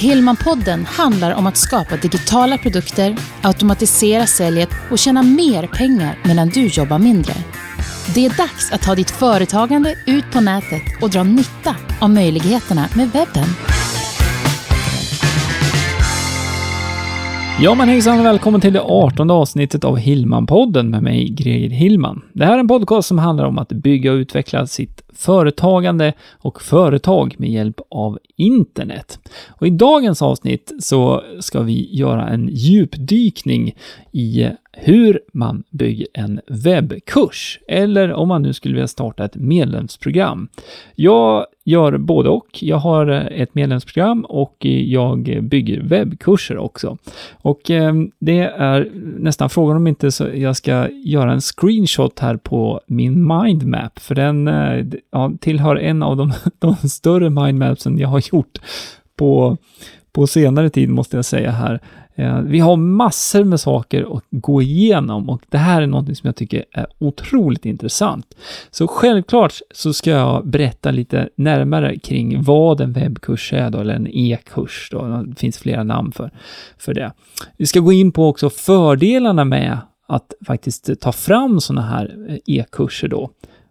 [0.00, 6.66] Hillmanpodden handlar om att skapa digitala produkter, automatisera säljet och tjäna mer pengar medan du
[6.66, 7.32] jobbar mindre.
[8.14, 12.88] Det är dags att ta ditt företagande ut på nätet och dra nytta av möjligheterna
[12.94, 13.48] med webben.
[17.62, 22.22] Ja men hejsan och välkommen till det 18 avsnittet av Hillman-podden med mig, Greger Hillman.
[22.32, 26.62] Det här är en podcast som handlar om att bygga och utveckla sitt företagande och
[26.62, 29.18] företag med hjälp av internet.
[29.48, 33.74] Och i dagens avsnitt så ska vi göra en djupdykning
[34.12, 34.48] i
[34.80, 40.48] hur man bygger en webbkurs, eller om man nu skulle vilja starta ett medlemsprogram.
[40.94, 42.62] Jag gör både och.
[42.62, 46.98] Jag har ett medlemsprogram och jag bygger webbkurser också.
[47.32, 52.36] Och eh, det är nästan frågan om inte så jag ska göra en screenshot här
[52.36, 58.08] på min mindmap, för den eh, ja, tillhör en av de, de större mindmapsen jag
[58.08, 58.58] har gjort
[59.16, 59.56] på,
[60.12, 61.80] på senare tid, måste jag säga här.
[62.18, 66.26] Eh, vi har massor med saker att gå igenom och det här är något som
[66.26, 68.26] jag tycker är otroligt intressant.
[68.70, 73.94] Så självklart så ska jag berätta lite närmare kring vad en webbkurs är då, eller
[73.94, 75.22] en e-kurs då.
[75.26, 76.30] Det finns flera namn för,
[76.78, 77.12] för det.
[77.56, 79.78] Vi ska gå in på också fördelarna med
[80.08, 83.30] att faktiskt ta fram sådana här eh, e-kurser då.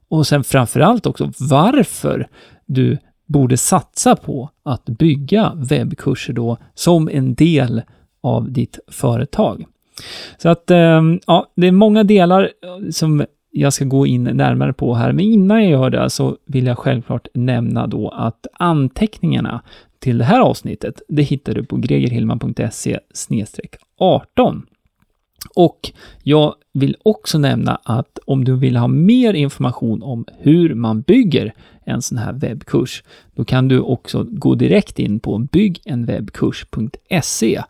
[0.09, 2.27] Och sen framförallt också varför
[2.65, 7.81] du borde satsa på att bygga webbkurser då som en del
[8.21, 9.65] av ditt företag.
[10.37, 14.73] Så att, eh, ja, det är många delar eh, som jag ska gå in närmare
[14.73, 19.61] på här, men innan jag gör det så vill jag självklart nämna då att anteckningarna
[19.99, 22.99] till det här avsnittet, det hittar du på gregerhillman.se
[23.99, 24.65] 18.
[25.55, 25.91] Och
[26.23, 31.53] jag vill också nämna att om du vill ha mer information om hur man bygger
[31.85, 33.03] en sån här webbkurs,
[33.35, 37.61] då kan du också gå direkt in på byggenwebbkurs.se.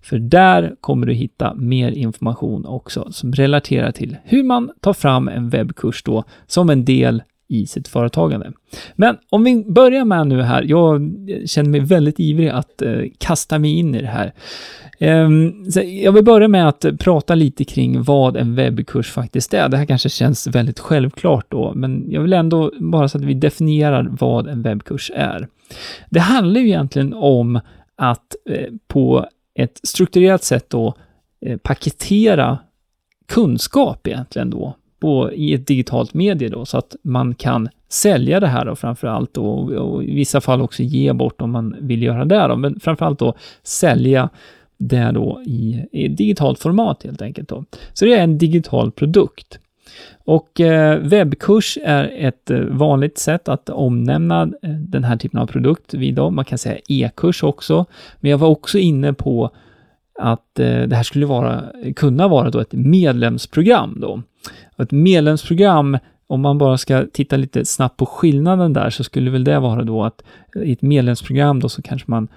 [0.00, 5.28] För där kommer du hitta mer information också som relaterar till hur man tar fram
[5.28, 8.52] en webbkurs då som en del i sitt företagande.
[8.94, 11.10] Men om vi börjar med nu här, jag
[11.46, 14.32] känner mig väldigt ivrig att eh, kasta mig in i det här.
[15.00, 15.64] Um,
[16.02, 19.68] jag vill börja med att prata lite kring vad en webbkurs faktiskt är.
[19.68, 23.34] Det här kanske känns väldigt självklart då, men jag vill ändå bara så att vi
[23.34, 25.48] definierar vad en webbkurs är.
[26.10, 27.60] Det handlar ju egentligen om
[27.96, 30.94] att eh, på ett strukturerat sätt då
[31.46, 32.58] eh, paketera
[33.28, 38.46] kunskap egentligen då på, i ett digitalt medie då, så att man kan sälja det
[38.46, 41.76] här då framför allt då, och, och i vissa fall också ge bort om man
[41.80, 44.28] vill göra det då, men framför allt då sälja
[44.78, 47.64] det då i, i digitalt format helt enkelt då.
[47.92, 49.58] Så det är en digital produkt.
[50.24, 55.46] Och eh, webbkurs är ett eh, vanligt sätt att omnämna eh, den här typen av
[55.46, 56.30] produkt vid då.
[56.30, 57.84] Man kan säga e-kurs också.
[58.20, 59.50] Men jag var också inne på
[60.18, 61.64] att eh, det här skulle vara,
[61.96, 64.22] kunna vara då ett medlemsprogram då.
[64.78, 69.44] Ett medlemsprogram, om man bara ska titta lite snabbt på skillnaden där, så skulle väl
[69.44, 70.22] det vara då att
[70.64, 72.28] i ett medlemsprogram då så kanske man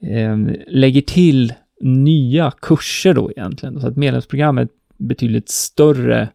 [0.00, 0.38] eh,
[0.68, 3.80] lägger till nya kurser då egentligen.
[3.80, 6.28] Så att medlemsprogram är ett betydligt större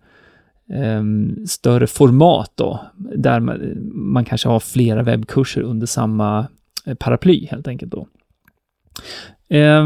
[0.74, 1.04] eh,
[1.48, 2.80] större format då,
[3.16, 6.48] där man, man kanske har flera webbkurser under samma
[6.86, 8.08] eh, paraply helt enkelt då.
[9.52, 9.86] Eh,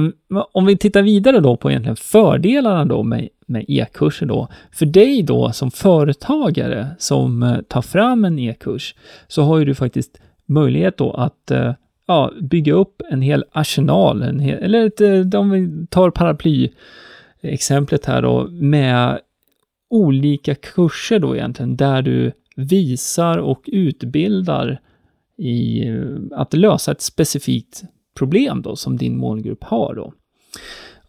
[0.52, 4.48] om vi tittar vidare då på egentligen fördelarna då med, med e-kurser då.
[4.72, 8.96] För dig då som företagare som eh, tar fram en e-kurs
[9.28, 11.74] så har ju du faktiskt möjlighet då att eh,
[12.08, 18.06] ja, bygga upp en hel arsenal, en hel, eller ett, eh, om vi tar paraply-exemplet
[18.06, 19.20] här då, med
[19.90, 24.82] olika kurser då egentligen, där du visar och utbildar
[25.38, 27.84] i eh, att lösa ett specifikt
[28.16, 30.14] problem då, som din målgrupp har då.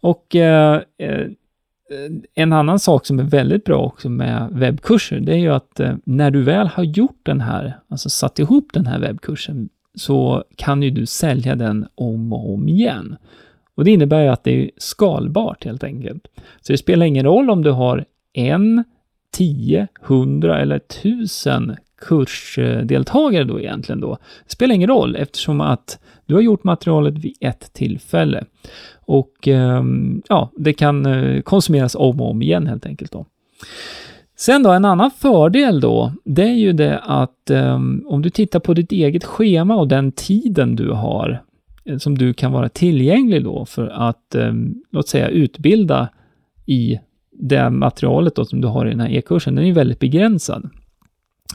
[0.01, 1.27] Och eh, eh,
[2.35, 5.95] en annan sak som är väldigt bra också med webbkurser, det är ju att eh,
[6.03, 10.83] när du väl har gjort den här, alltså satt ihop den här webbkursen, så kan
[10.83, 13.15] ju du sälja den om och om igen.
[13.75, 16.27] Och det innebär ju att det är skalbart helt enkelt.
[16.61, 18.83] Så det spelar ingen roll om du har en,
[19.31, 24.17] tio, hundra eller tusen kursdeltagare då egentligen då.
[24.45, 28.43] Det spelar ingen roll eftersom att du har gjort materialet vid ett tillfälle.
[29.05, 33.25] Och ehm, ja, det kan eh, konsumeras om och om igen helt enkelt då.
[34.35, 38.59] Sen då, en annan fördel då, det är ju det att ehm, om du tittar
[38.59, 41.43] på ditt eget schema och den tiden du har,
[41.85, 46.09] eh, som du kan vara tillgänglig då för att, ehm, låt säga utbilda
[46.65, 46.99] i
[47.31, 50.69] det materialet då som du har i den här e-kursen, den är ju väldigt begränsad.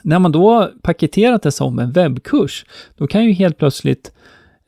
[0.02, 2.66] När man då paketerat det som en webbkurs,
[2.96, 4.12] då kan ju helt plötsligt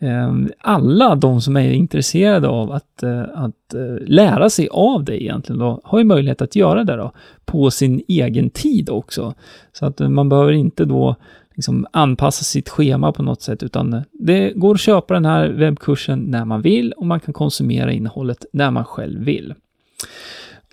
[0.01, 5.23] ehm, alla de som är intresserade av att, eh, att eh, lära sig av det
[5.23, 7.13] egentligen då, har ju möjlighet att göra det då,
[7.45, 9.35] på sin egen tid också.
[9.73, 11.17] Så att eh, man behöver inte då
[11.55, 15.49] liksom anpassa sitt schema på något sätt, utan eh, det går att köpa den här
[15.49, 19.55] webbkursen när man vill och man kan konsumera innehållet när man själv vill.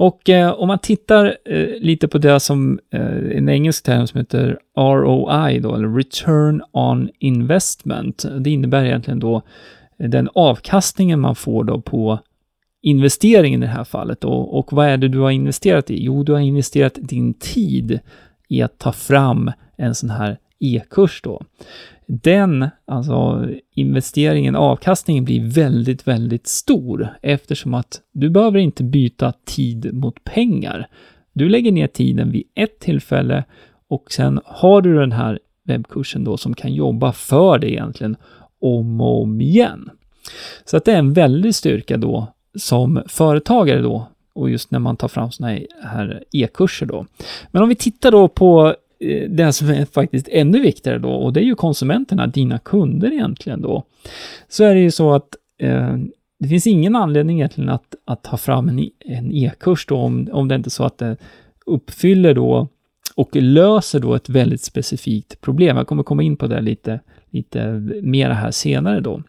[0.01, 4.17] Och eh, om man tittar eh, lite på det som eh, en engelsk term som
[4.17, 8.25] heter ROI då, eller Return on Investment.
[8.39, 9.41] Det innebär egentligen då
[9.97, 12.19] den avkastningen man får då på
[12.81, 14.23] investeringen i det här fallet.
[14.23, 16.03] Och, och vad är det du har investerat i?
[16.03, 17.99] Jo, du har investerat din tid
[18.49, 21.41] i att ta fram en sån här e-kurs då
[22.13, 29.93] den, alltså investeringen, avkastningen blir väldigt, väldigt stor eftersom att du behöver inte byta tid
[29.93, 30.87] mot pengar.
[31.33, 33.43] Du lägger ner tiden vid ett tillfälle
[33.87, 38.15] och sen har du den här webbkursen då som kan jobba för dig egentligen
[38.61, 39.89] om och om igen.
[40.65, 44.97] Så att det är en väldig styrka då som företagare då och just när man
[44.97, 47.05] tar fram sådana här e-kurser då.
[47.51, 51.33] Men om vi tittar då på Eh, det som är faktiskt ännu viktigare då, och
[51.33, 53.83] det är ju konsumenterna, dina kunder egentligen då,
[54.49, 55.97] så är det ju så att eh,
[56.39, 60.29] det finns ingen anledning egentligen att, att ta fram en, e, en e-kurs då, om,
[60.31, 61.17] om det inte är så att det
[61.65, 62.67] uppfyller då
[63.15, 65.77] och löser då ett väldigt specifikt problem.
[65.77, 66.99] Jag kommer komma in på det lite,
[67.29, 67.71] lite
[68.03, 69.23] mera här senare då.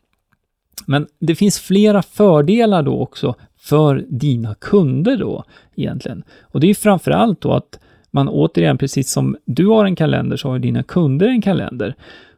[0.87, 5.45] Men det finns flera fördelar då också för dina kunder då
[5.77, 6.23] egentligen.
[6.41, 7.79] Och det är framför allt då att
[8.13, 11.95] man återigen, precis som du har en kalender, så har dina kunder en kalender.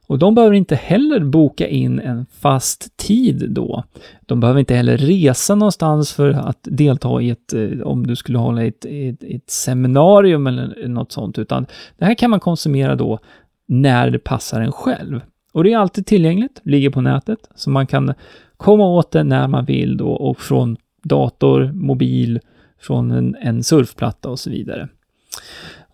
[0.06, 3.84] Och de behöver inte heller boka in en fast tid då.
[4.26, 8.38] De behöver inte heller resa någonstans för att delta i ett, eh, om du skulle
[8.38, 11.66] hålla ett, ett, ett seminarium eller något sånt, utan
[11.98, 13.18] det här kan man konsumera då
[13.66, 15.20] när det passar en själv.
[15.52, 18.14] Och det är alltid tillgängligt, ligger på nätet, så man kan
[18.56, 22.40] komma åt det när man vill då och från dator, mobil,
[22.80, 24.88] från en, en surfplatta och så vidare.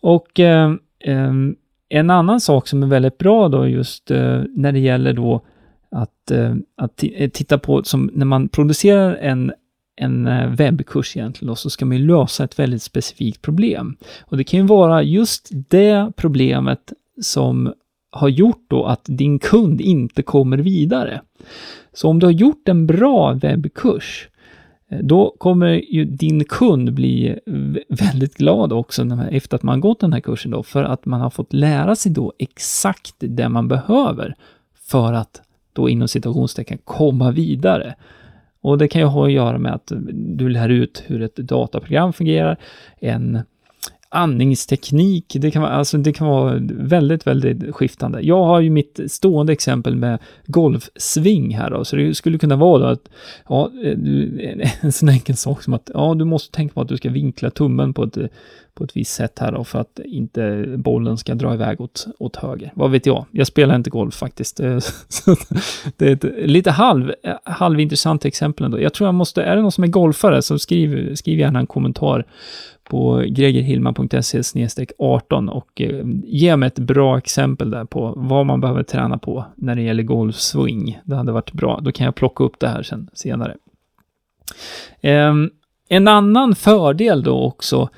[0.00, 0.72] Och eh,
[1.04, 1.32] eh,
[1.88, 5.42] en annan sak som är väldigt bra då just eh, när det gäller då
[5.90, 9.52] att, eh, att eh, titta på, som när man producerar en,
[9.96, 13.96] en eh, webbkurs egentligen då, så ska man ju lösa ett väldigt specifikt problem.
[14.20, 16.92] Och det kan ju vara just det problemet
[17.22, 17.72] som
[18.10, 21.20] har gjort då att din kund inte kommer vidare.
[21.92, 24.28] Så om du har gjort en bra webbkurs,
[24.90, 27.38] Eh, då kommer ju din kund bli
[27.88, 31.30] väldigt glad också efter att man gått den här kursen då, för att man har
[31.30, 34.34] fått lära sig då exakt det man behöver
[34.90, 35.42] för att
[35.72, 37.94] då inom citationstecken komma vidare.
[38.60, 42.12] Och det kan ju ha att göra med att du lär ut hur ett dataprogram
[42.12, 42.56] fungerar,
[42.98, 43.38] en
[44.12, 48.20] andningsteknik, det kan, vara, alltså det kan vara väldigt, väldigt skiftande.
[48.20, 52.78] Jag har ju mitt stående exempel med golfsving här då, så det skulle kunna vara
[52.78, 53.08] då att,
[53.48, 53.70] ja,
[54.80, 57.50] en sån enkel sak som att, ja, du måste tänka på att du ska vinkla
[57.50, 58.18] tummen på ett,
[58.74, 62.36] på ett visst sätt här då, för att inte bollen ska dra iväg åt, åt
[62.36, 62.72] höger.
[62.74, 63.26] Vad vet jag?
[63.30, 64.56] Jag spelar inte golf faktiskt.
[65.96, 67.12] det är ett lite halv,
[67.44, 68.80] halvintressant exempel ändå.
[68.80, 71.66] Jag tror jag måste, är det någon som är golfare så skriv, skriv gärna en
[71.66, 72.26] kommentar
[72.90, 78.82] på gregerhillman.se 18 och eh, ge mig ett bra exempel där på vad man behöver
[78.82, 81.00] träna på när det gäller golfswing.
[81.04, 81.80] Det hade varit bra.
[81.82, 83.56] Då kan jag plocka upp det här sen senare.
[85.00, 85.50] Ehm,
[85.88, 87.88] en annan fördel då också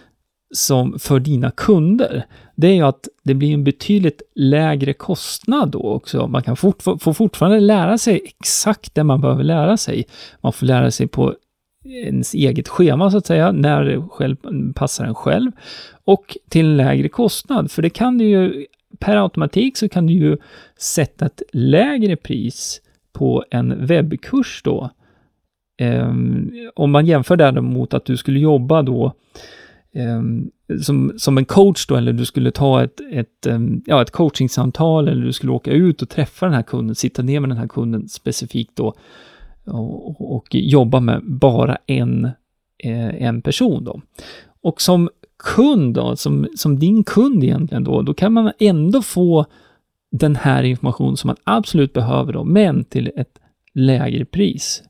[0.54, 5.82] som för dina kunder, det är ju att det blir en betydligt lägre kostnad då
[5.82, 6.26] också.
[6.26, 10.04] Man kan fort, får fortfarande lära sig exakt det man behöver lära sig.
[10.40, 11.34] Man får lära sig på
[11.84, 14.36] ens eget schema så att säga, när det själv,
[14.74, 15.52] passar en själv
[16.04, 17.70] och till en lägre kostnad.
[17.70, 18.66] För det kan du ju,
[18.98, 20.36] per automatik så kan du ju
[20.78, 22.80] sätta ett lägre pris
[23.12, 24.90] på en webbkurs då.
[25.82, 29.12] Um, om man jämför det mot att du skulle jobba då
[29.94, 30.50] um,
[30.82, 35.08] som, som en coach då, eller du skulle ta ett, ett, um, ja, ett coachingsamtal,
[35.08, 37.68] eller du skulle åka ut och träffa den här kunden, sitta ner med den här
[37.68, 38.94] kunden specifikt då,
[39.66, 42.24] och, och jobba med bara en,
[42.78, 44.00] eh, en person då.
[44.62, 45.10] Och som
[45.44, 49.46] kund då, som, som din kund egentligen då, då kan man ändå få
[50.10, 53.38] den här informationen som man absolut behöver då, men till ett
[53.74, 54.82] lägre pris.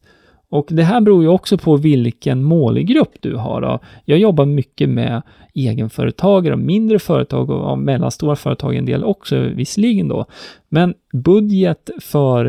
[0.49, 3.61] Och det här beror ju också på vilken målgrupp du har.
[3.61, 3.79] Då.
[4.05, 5.23] Jag jobbar mycket med
[5.55, 10.27] egenföretagare och mindre företag och mellanstora företag en del också visserligen då.
[10.69, 12.47] Men budget för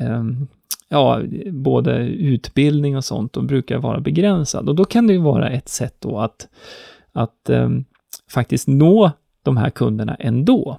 [0.00, 0.24] eh,
[0.90, 4.68] ja, både utbildning och sånt, de brukar vara begränsad.
[4.68, 6.48] Och då kan det ju vara ett sätt då att,
[7.12, 7.84] att um,
[8.30, 9.10] faktiskt nå
[9.42, 10.78] de här kunderna ändå.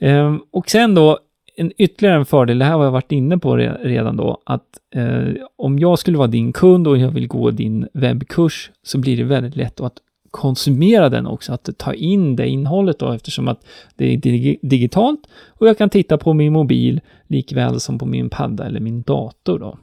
[0.00, 1.18] Um, och sen då,
[1.56, 5.34] en ytterligare en fördel, det här har jag varit inne på redan då, att eh,
[5.56, 9.24] om jag skulle vara din kund och jag vill gå din webbkurs så blir det
[9.24, 9.96] väldigt lätt att
[10.32, 15.20] konsumera den också, att ta in det innehållet då eftersom att det är dig digitalt
[15.48, 19.58] och jag kan titta på min mobil likväl som på min padda eller min dator
[19.58, 19.78] då.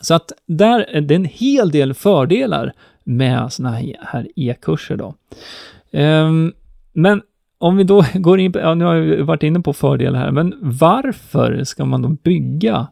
[0.00, 2.72] Så att där är det en hel del fördelar
[3.04, 5.14] med sådana här e-kurser då.
[5.90, 6.52] Um,
[6.92, 7.22] men
[7.58, 10.30] om vi då går in på, ja nu har jag varit inne på fördelar här,
[10.30, 12.86] men varför ska man då bygga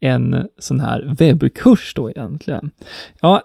[0.00, 2.70] en sån här webbkurs då egentligen?
[3.20, 3.42] Ja,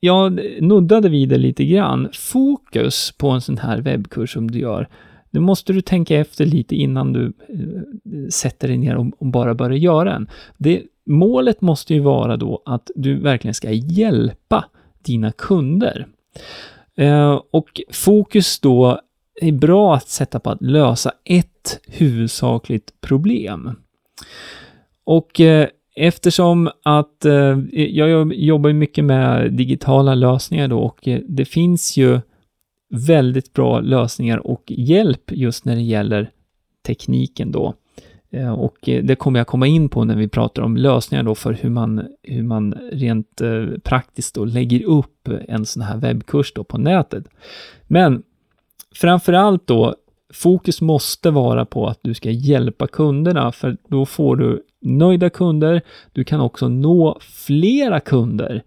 [0.00, 2.08] jag nuddade vid det lite grann.
[2.12, 4.88] Fokus på en sån här webbkurs som du gör,
[5.30, 9.78] nu måste du tänka efter lite innan du eh, sätter dig ner och, bara börjar
[9.78, 10.28] göra den.
[10.58, 14.64] Det, målet måste ju vara då att du verkligen ska hjälpa
[15.02, 16.06] dina kunder.
[16.96, 19.00] Eh, och fokus då
[19.40, 23.70] är bra att sätta på att lösa ett huvudsakligt problem.
[25.04, 31.44] Och eh, eftersom att eh, jag jobbar mycket med digitala lösningar då och eh, det
[31.44, 32.20] finns ju
[32.90, 36.30] väldigt bra lösningar och hjälp just när det gäller
[36.86, 37.74] tekniken då.
[38.32, 41.34] Eh, och eh, det kommer jag komma in på när vi pratar om lösningar då
[41.34, 46.52] för hur man, hur man rent eh, praktiskt då lägger upp en sån här webbkurs
[46.52, 47.24] då på nätet.
[47.86, 48.22] Men
[48.94, 49.94] framför allt då,
[50.32, 55.82] fokus måste vara på att du ska hjälpa kunderna, för då får du nöjda kunder.
[56.12, 58.62] Du kan också nå flera kunder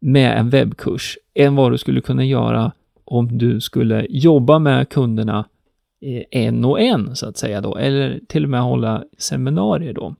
[0.00, 2.72] med en webbkurs än vad du skulle kunna göra
[3.04, 5.48] om du skulle jobba med kunderna
[6.00, 10.14] eh, en och en, så att säga då, eller till och med hålla seminarier då.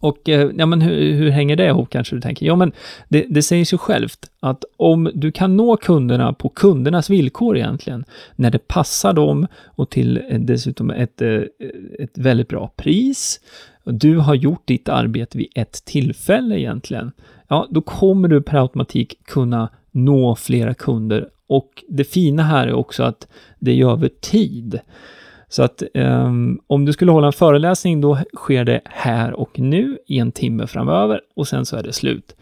[0.00, 2.46] Och eh, ja, men hur, hur, hänger det ihop kanske du tänker?
[2.46, 2.72] Ja, men
[3.08, 8.04] det, det säger sig självt att om du kan nå kunderna på kundernas villkor egentligen,
[8.36, 11.40] när det passar dem och till eh, dessutom ett, eh,
[11.98, 13.40] ett väldigt bra pris,
[13.84, 17.12] du har gjort ditt arbete vid ett tillfälle egentligen,
[17.48, 21.28] ja, då kommer du per automatik kunna nå flera kunder.
[21.46, 23.28] Och det fina här är också att
[23.58, 24.80] det är över tid.
[25.50, 29.98] Så att um, om du skulle hålla en föreläsning, då sker det här och nu
[30.06, 32.36] i en timme framöver och sen så är det slut.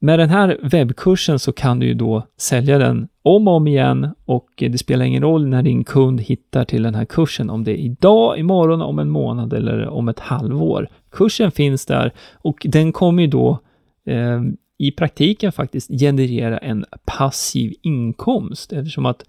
[0.00, 4.10] Med den här webbkursen så kan du ju då sälja den om och om igen
[4.24, 7.70] och det spelar ingen roll när din kund hittar till den här kursen, om det
[7.70, 10.88] är idag, imorgon, om en månad eller om ett halvår.
[11.10, 13.58] Kursen finns där och den kommer ju då
[14.06, 14.42] eh,
[14.78, 19.24] i praktiken faktiskt generera en passiv inkomst eftersom att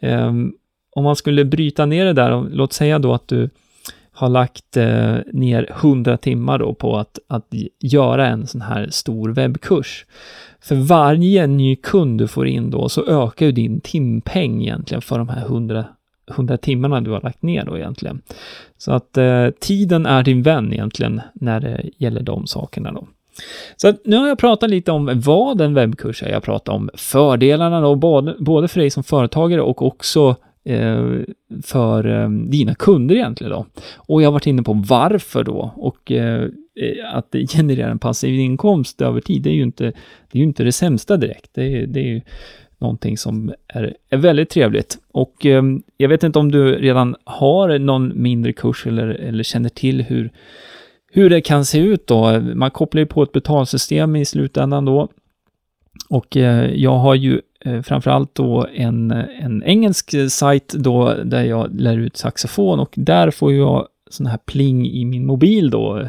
[0.00, 0.32] eh,
[0.94, 3.50] om man skulle bryta ner det där, låt säga då att du
[4.12, 7.46] har lagt eh, ner 100 timmar då på att, att
[7.80, 10.06] göra en sån här stor webbkurs.
[10.60, 15.18] För varje ny kund du får in då så ökar ju din timpeng egentligen för
[15.18, 15.84] de här 100,
[16.30, 18.20] 100 timmarna du har lagt ner då egentligen.
[18.78, 23.06] Så att eh, tiden är din vän egentligen när det gäller de sakerna då.
[23.76, 26.26] Så nu har jag pratat lite om vad en webbkurs är.
[26.26, 31.20] Jag har pratat om fördelarna då, både, både för dig som företagare och också Eh,
[31.62, 33.66] för eh, dina kunder egentligen då.
[33.96, 36.42] Och jag har varit inne på varför då och eh,
[36.80, 40.38] eh att det genererar en passiv inkomst över tid, det är ju inte det, är
[40.38, 41.50] ju inte det sämsta direkt.
[41.54, 42.20] Det är, det är ju
[42.78, 44.98] någonting som är, är väldigt trevligt.
[45.12, 45.62] Och eh,
[45.96, 50.30] jag vet inte om du redan har någon mindre kurs eller, eller känner till hur,
[51.12, 52.40] hur det kan se ut då.
[52.40, 55.08] Man kopplar ju på ett betalsystem i slutändan då.
[56.08, 56.36] Och
[56.72, 62.16] jag har ju Eh, framförallt då en, en engelsk sajt då där jag lär ut
[62.16, 66.08] saxofon och där får jag sån här pling i min mobil då,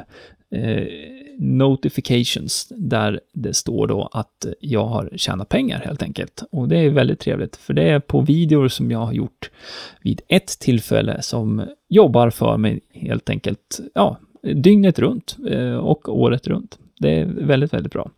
[0.52, 0.88] eh,
[1.40, 6.44] notifications, där det står då att jag har tjänat pengar helt enkelt.
[6.52, 9.52] Och det är väldigt trevligt, för det är på videor som jag har gjort
[10.02, 16.48] vid ett tillfälle som jobbar för mig helt enkelt, ja, dygnet runt eh, och året
[16.48, 16.80] runt.
[17.00, 18.12] Det är väldigt, väldigt bra.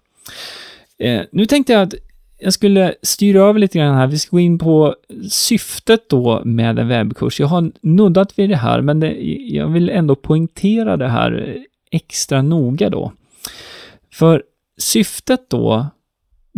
[0.98, 1.94] Eh, nu tänkte jag att
[2.40, 4.08] jag skulle styra över lite grann här.
[4.08, 4.96] Vi ska gå in på
[5.30, 7.40] syftet då med en webbkurs.
[7.40, 9.14] Jag har nuddat vid det här, men det,
[9.48, 11.58] jag vill ändå poängtera det här
[11.92, 13.12] extra noga då.
[14.14, 14.44] För
[14.78, 15.88] syftet då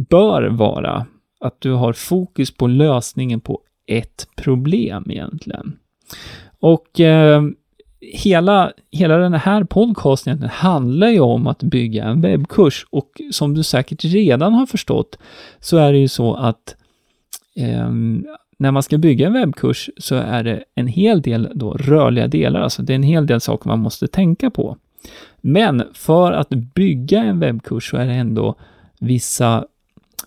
[0.10, 1.06] bör vara
[1.40, 5.78] att du har fokus på lösningen på ett problem egentligen.
[6.60, 7.44] Och eh,
[8.02, 13.64] hela, hela den här podcasten handlar ju om att bygga en webbkurs och som du
[13.64, 15.18] säkert redan har förstått
[15.60, 16.76] så är det ju så att
[17.56, 17.90] eh,
[18.60, 22.62] när man ska bygga en webbkurs så är det en hel del då rörliga delar,
[22.62, 24.78] alltså det är en hel del saker man måste tänka på.
[25.42, 28.56] Men för att bygga en webbkurs så är det ändå
[29.00, 29.66] vissa,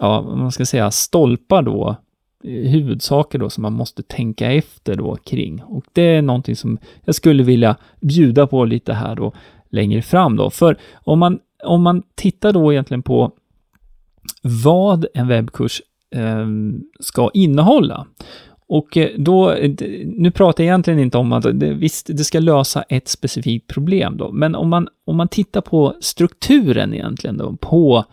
[0.00, 1.96] ja, man ska säga stolpar då
[2.42, 5.62] huvudsaker då som man måste tänka efter då kring.
[5.62, 9.32] Och det är någonting som jag skulle vilja bjuda på lite här då
[9.70, 10.50] längre fram då.
[10.50, 13.32] För om man, om man tittar då egentligen på
[14.42, 15.82] vad en webbkurs
[16.14, 16.46] eh,
[17.00, 18.06] ska innehålla.
[18.66, 19.54] Och eh, då,
[20.04, 24.16] nu pratar jag egentligen inte om att det, visst, det ska lösa ett specifikt problem
[24.16, 28.04] då, men om man, om man tittar på strukturen egentligen då, på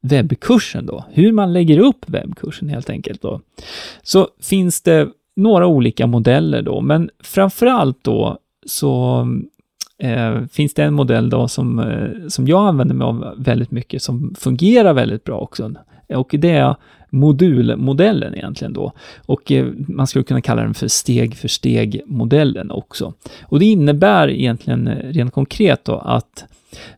[0.00, 3.40] webbkursen då, hur man lägger upp webbkursen helt enkelt då,
[4.02, 9.26] så finns det några olika modeller då, men framförallt då så
[9.98, 14.02] eh, finns det en modell då som, eh, som jag använder mig av väldigt mycket,
[14.02, 15.72] som fungerar väldigt bra också.
[16.08, 16.76] Och det är
[17.10, 18.92] modulmodellen egentligen då.
[19.26, 23.14] Och eh, man skulle kunna kalla den för steg för steg-modellen också.
[23.42, 26.44] Och det innebär egentligen eh, rent konkret då att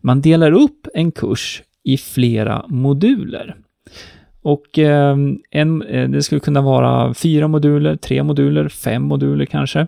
[0.01, 3.57] man delar upp en kurs i flera moduler.
[4.43, 5.17] Och eh,
[5.51, 9.87] en, eh, det skulle kunna vara fyra moduler, tre moduler, fem moduler kanske.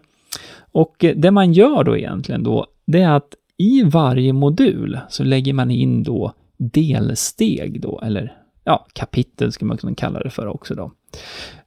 [0.73, 5.25] Och eh, det man gör då egentligen då, det är att i varje modul så
[5.25, 10.47] lägger man in då delsteg då, eller ja, kapitel skulle man kunna kalla det för
[10.47, 10.93] också då.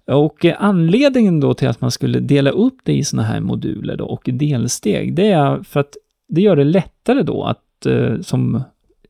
[0.08, 4.06] Och anledningen då till att man skulle dela upp det i sådana här moduler då
[4.06, 5.94] och delsteg, det är för att
[6.28, 7.88] det gör det lättare då att
[8.22, 8.64] som,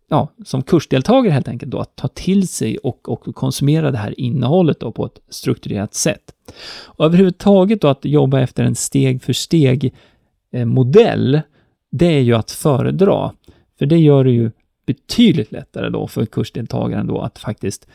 [0.09, 4.19] ja, som kursdeltagare helt enkelt då att ta till sig och, och konsumera det här
[4.19, 6.33] innehållet då på ett strukturerat sätt.
[6.85, 9.93] Och överhuvudtaget då att jobba efter en steg-för-steg
[10.51, 11.41] eh, modell,
[11.91, 13.31] det är ju att föredra.
[13.79, 14.51] För det gör det ju
[14.85, 17.87] betydligt lättare då för kursdeltagaren då att faktiskt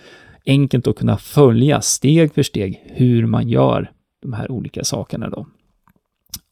[0.47, 3.91] enkelt att kunna följa steg för steg hur man gör
[4.23, 5.47] de här olika sakerna då.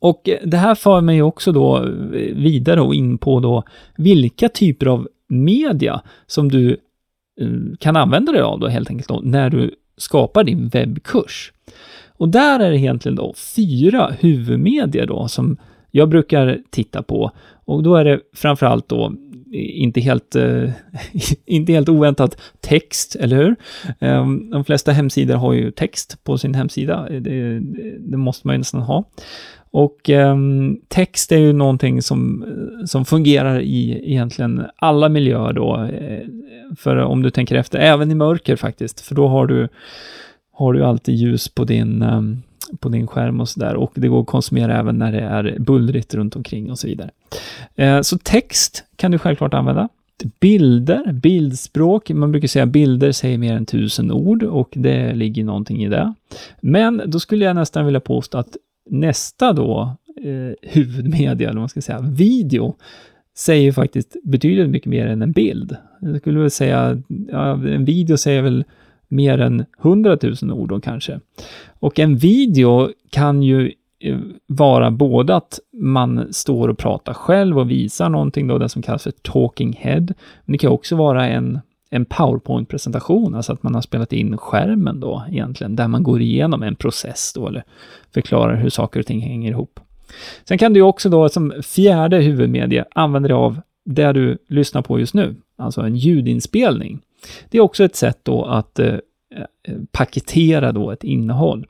[0.00, 3.62] Och det här för mig också då eh, vidare och in på då
[3.97, 6.70] vilka typer av media som du
[7.40, 11.52] eh, kan använda dig av då helt enkelt då, när du skapar din webbkurs.
[12.08, 15.56] Och där är det egentligen då fyra huvudmedier då som
[15.90, 17.32] jag brukar titta på
[17.69, 19.06] och då är det framförallt då
[19.52, 20.71] eh, inte helt, eh,
[21.45, 23.56] inte helt oväntat text, eller hur?
[24.00, 27.60] Eh, de flesta hemsidor har ju text på sin hemsida, det,
[27.99, 29.04] det måste man ju nästan ha.
[29.71, 30.37] Och eh,
[30.89, 32.45] text är ju någonting som,
[32.87, 36.25] som fungerar i egentligen alla miljöer då, eh,
[36.76, 39.69] för om du tänker efter, även i mörker faktiskt, för då har du,
[40.52, 42.43] har du alltid ljus på din ehm,
[42.81, 43.75] på din skärm och sådär.
[43.75, 47.11] Och det går att konsumera även när det är bullrigt runt omkring och så vidare.
[47.76, 49.89] Eh, så text kan du självklart använda.
[50.41, 55.85] Bilder, bildspråk, man brukar säga bilder säger mer än tusen ord och det ligger någonting
[55.85, 56.15] i det.
[56.61, 58.57] Men då skulle jag nästan vilja påstå att
[58.91, 62.77] nästa då eh, huvudmedia, eller vad man ska säga, video,
[63.37, 65.77] säger faktiskt betydligt mycket mer än en bild.
[66.01, 68.65] Jag skulle väl säga, ja, en video säger väl
[69.09, 71.21] mer än 100 000 ord då kanske.
[71.81, 77.71] Och en video kan ju eh, vara både att man står och pratar själv och
[77.71, 80.07] visar någonting då, det som kallas för talking head.
[80.45, 85.01] Men det kan också vara en, en powerpoint-presentation, alltså att man har spelat in skärmen
[85.01, 87.65] då egentligen, där man går igenom en process då, eller
[88.15, 89.81] förklarar hur saker och ting hänger ihop.
[90.45, 95.01] Sen kan du också då som fjärde huvudmedie använda dig av det du lyssnar på
[95.01, 97.01] just nu, alltså en ljudinspelning.
[97.51, 98.99] Det är också ett sätt då att eh, eh
[99.93, 101.67] paketera då ett innehåll.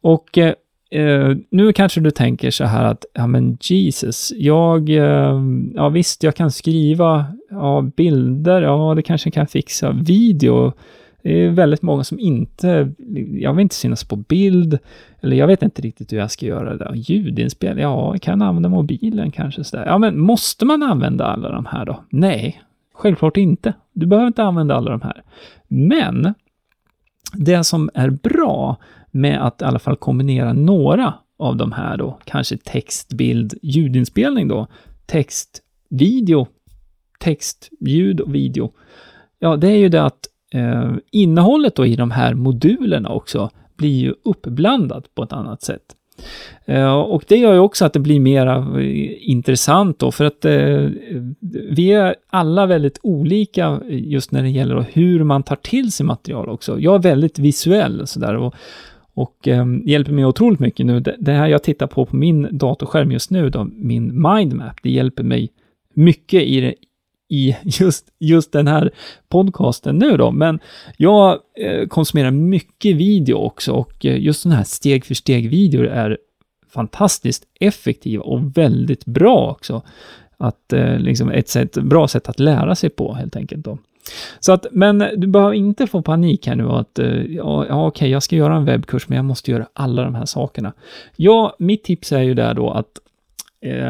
[0.00, 0.54] Och eh,
[0.94, 5.42] Uh, nu kanske du tänker så här att, ja men Jesus, jag, uh,
[5.74, 10.72] ja visst, jag kan skriva ja, bilder, ja det kanske kan fixa video.
[11.22, 12.92] Det är väldigt många som inte,
[13.32, 14.78] jag vill inte synas på bild,
[15.20, 16.90] eller jag vet inte riktigt hur jag ska göra det.
[16.94, 19.86] Ljudinspelning, ja, jag kan använda mobilen kanske sådär.
[19.86, 22.04] Ja, men måste man använda alla de här då?
[22.10, 22.62] Nej,
[22.94, 23.74] självklart inte.
[23.92, 25.22] Du behöver inte använda alla de här.
[25.68, 26.34] Men
[27.32, 28.76] det som är bra
[29.14, 34.48] med att i alla fall kombinera några av de här då, kanske text, bild, ljudinspelning
[34.48, 34.66] då,
[35.06, 36.46] text, video,
[37.20, 38.72] text, ljud och video.
[39.38, 44.00] Ja, det är ju det att eh, innehållet då i de här modulerna också blir
[44.00, 45.82] ju uppblandat på ett annat sätt.
[46.64, 50.44] Eh, och det gör ju också att det blir mer eh, intressant då, för att
[50.44, 50.88] eh,
[51.70, 56.48] vi är alla väldigt olika just när det gäller hur man tar till sig material
[56.48, 56.80] också.
[56.80, 58.54] Jag är väldigt visuell sådär och,
[59.14, 61.00] och eh, hjälper mig otroligt mycket nu.
[61.00, 64.90] Det, det, här jag tittar på på min datorskärm just nu, då, min mindmap, det
[64.90, 65.50] hjälper mig
[65.94, 66.74] mycket i det,
[67.28, 68.90] i just, just den här
[69.28, 70.58] podcasten nu då, men
[70.96, 76.18] jag eh, konsumerar mycket video också och eh, just sådana här steg för steg-videor är
[76.74, 79.82] fantastiskt effektiva och väldigt bra också.
[80.36, 83.78] Att eh, liksom ett sätt, bra sätt att lära sig på helt enkelt då.
[84.40, 88.10] Så att, men du behöver inte få panik här nu att, eh, ja, okej, okej,
[88.10, 90.72] jag ska göra en webbkurs, men jag måste göra alla de här sakerna.
[91.16, 93.00] Ja, mitt tips är ju där då att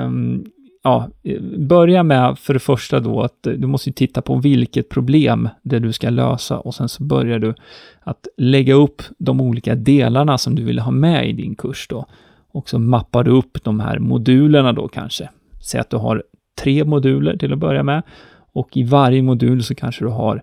[0.05, 0.45] um,
[0.85, 4.89] ja, eh, börja med för det första då att eh, du måste titta på vilket
[4.89, 7.55] problem det du ska lösa och sen så börjar du
[8.01, 12.07] att lägga upp de olika delarna som du vill ha med i din kurs då.
[12.53, 15.29] Och så mappar du upp de här modulerna då kanske.
[15.61, 16.23] Säg att du har
[16.63, 18.03] tre moduler till att börja med
[18.55, 20.43] och i varje modul så kanske du har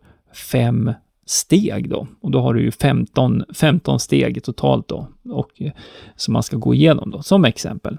[0.51, 0.93] fem
[1.25, 2.07] steg då.
[2.21, 5.71] Och då har du ju 15, 15 steg totalt då, och eh,
[6.15, 7.97] som man ska gå igenom då, som exempel.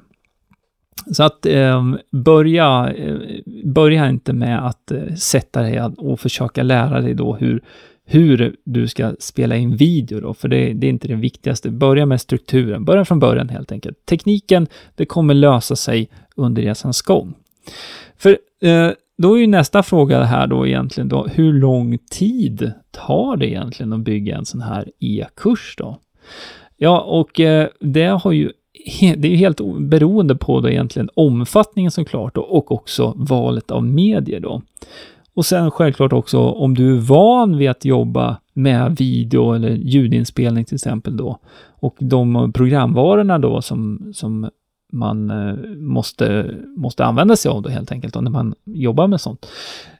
[1.13, 3.17] Så att eh, börja, eh,
[3.65, 7.63] börja inte med att eh, sätta dig och försöka lära dig då hur,
[8.05, 11.71] hur du ska spela in video då, för det, det, är inte det viktigaste.
[11.71, 14.07] Börja med strukturen, börja från början helt enkelt.
[14.07, 17.35] Tekniken, det kommer lösa sig under resans gång.
[18.17, 18.91] För eh,
[19.23, 23.93] då är ju nästa fråga här då egentligen då, hur lång tid tar det egentligen
[23.93, 25.99] att bygga en sån här e-kurs då?
[26.77, 28.53] Ja, och eh, det har ju
[29.17, 34.63] det är helt beroende på då egentligen omfattningen såklart och också valet av medier då.
[35.35, 40.65] Och sen självklart också om du är van vid att jobba med video eller ljudinspelning
[40.65, 41.39] till exempel då
[41.81, 44.51] och de programvarorna då som, som
[44.93, 49.21] man eh, måste, måste använda sig av då helt enkelt då, när man jobbar med
[49.21, 49.47] sånt.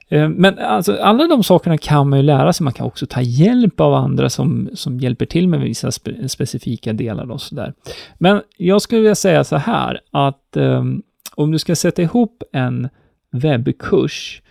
[0.09, 2.63] Eh, men alltså, alla de sakerna kan man ju lära sig.
[2.63, 6.93] Man kan också ta hjälp av andra som, som hjälper till med vissa spe, specifika
[6.93, 7.73] delar och sådär.
[8.17, 11.03] Men jag skulle vilja säga så här att um,
[11.35, 12.89] om du ska sätta ihop en
[13.31, 14.41] webbkurs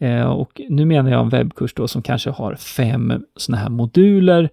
[0.00, 4.50] eh, och nu menar jag en webbkurs då som kanske har fem sådana här moduler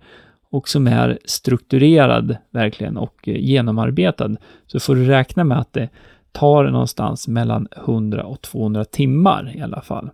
[0.53, 4.35] och som är strukturerad verkligen och eh, genomarbetad,
[4.67, 5.89] så får du räkna med att det
[6.31, 10.09] tar någonstans mellan 100 och 200 timmar i alla fall.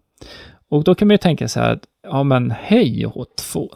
[0.69, 3.69] Och då kan man ju tänka så här att, ja men hej och två,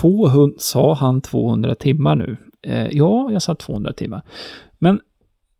[0.00, 2.36] 200, sa han 200 timmar nu?
[2.62, 4.22] Eh, ja, jag sa 200 timmar.
[4.78, 5.00] Men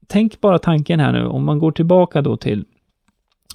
[0.06, 2.64] tänk bara tanken här nu, om man går tillbaka då till,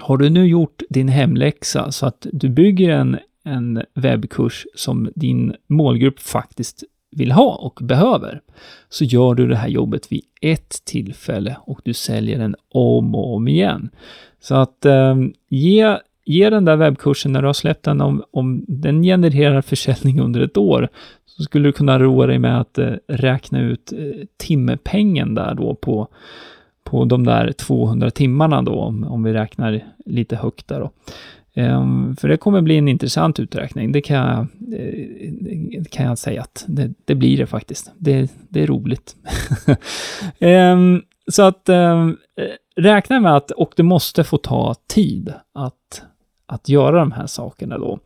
[0.01, 5.56] har du nu gjort din hemläxa så att du bygger en, en webbkurs som din
[5.67, 8.41] målgrupp faktiskt vill ha och behöver,
[8.89, 13.36] så gör du det här jobbet vid ett tillfälle och du säljer den om och
[13.36, 13.89] om igen.
[14.39, 15.15] Så att eh,
[15.49, 15.97] ge
[16.30, 20.41] ge den där webbkursen när du har släppt den, om, om den genererar försäljning under
[20.41, 20.89] ett år,
[21.25, 25.75] så skulle du kunna roa dig med att eh, räkna ut eh, timmepengen där då
[25.75, 26.08] på,
[26.84, 30.91] på de där 200 timmarna då, om, om vi räknar lite högt där då.
[31.60, 34.38] Ehm, för det kommer bli en intressant uträkning, det kan jag,
[34.80, 37.91] eh, kan jag säga att det, det, blir det faktiskt.
[37.98, 39.15] Det, det är roligt.
[40.39, 42.17] Ehm, så att ehm,
[42.76, 46.04] räkna med att, och det måste få ta tid att
[46.50, 48.00] att göra de här sakerna då.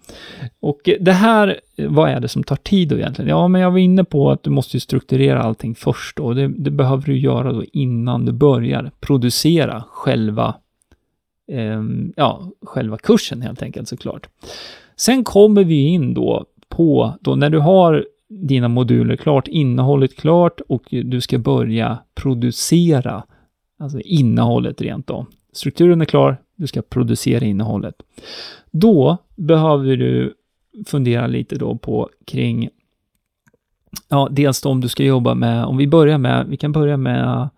[0.59, 3.29] Och det här, vad är det som tar tid då egentligen?
[3.29, 6.71] Ja, men jag var inne på att du måste strukturera allting först och Det, det
[6.71, 10.55] behöver du göra då innan du börjar producera själva,
[11.51, 11.83] eh,
[12.15, 14.29] ja, själva kursen helt enkelt såklart.
[14.95, 20.61] Sen kommer vi in då på, då när du har dina moduler klart, innehållet klart
[20.67, 23.23] och du ska börja producera,
[23.79, 25.25] alltså innehållet rent då.
[25.53, 27.95] Strukturen är klar, du ska producera innehållet.
[28.71, 30.33] Då behöver du
[30.85, 32.69] fundera lite då på kring,
[34.09, 36.97] ja, dels då om du ska jobba med, om vi börjar med, vi kan börja
[36.97, 37.49] med,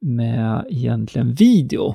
[0.00, 1.94] med egentligen video.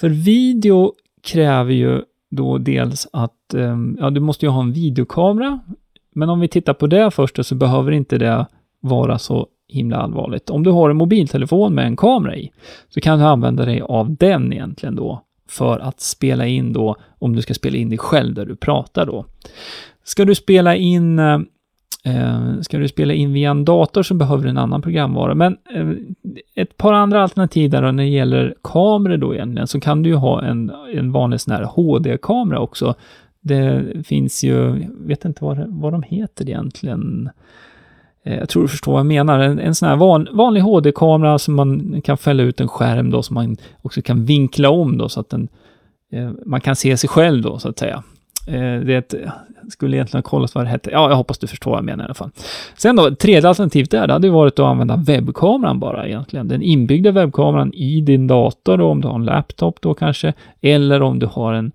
[0.00, 5.60] För video kräver ju då dels att, ehm, ja, du måste ju ha en videokamera,
[6.14, 8.46] men om vi tittar på det först så behöver inte det
[8.80, 10.50] vara så himla allvarligt.
[10.50, 12.50] Om du har en mobiltelefon med en kamera i,
[12.88, 17.36] så kan du använda dig av den egentligen då för att spela in då, om
[17.36, 19.24] du ska spela in dig själv där du pratar då.
[20.04, 21.38] Ska du spela in eh,
[22.08, 25.34] eh, Ska du spela in via en dator så behöver du en annan programvara.
[25.34, 25.90] Men eh,
[26.54, 30.10] ett par andra alternativ där då, när det gäller kameror då egentligen, så kan du
[30.10, 32.94] ju ha en, en vanlig sån här HD-kamera också.
[33.40, 37.30] Det finns ju, jag vet inte vad, vad de heter egentligen.
[38.24, 39.40] Eh, jag tror du förstår vad jag menar.
[39.40, 43.22] En, en sån här van, vanlig HD-kamera som man kan fälla ut en skärm då,
[43.22, 45.48] som man också kan vinkla om då, så att den,
[46.12, 48.02] eh, man kan se sig själv då, så att säga.
[48.48, 49.14] Eh, det
[49.68, 50.90] skulle egentligen ha kollat vad det hette.
[50.90, 52.30] Ja, jag hoppas du förstår vad jag menar i alla fall.
[52.76, 56.48] Sen då, tredje alternativet där, det hade varit att använda webbkameran bara egentligen.
[56.48, 61.02] Den inbyggda webbkameran i din dator då, om du har en laptop då kanske, eller
[61.02, 61.72] om du har en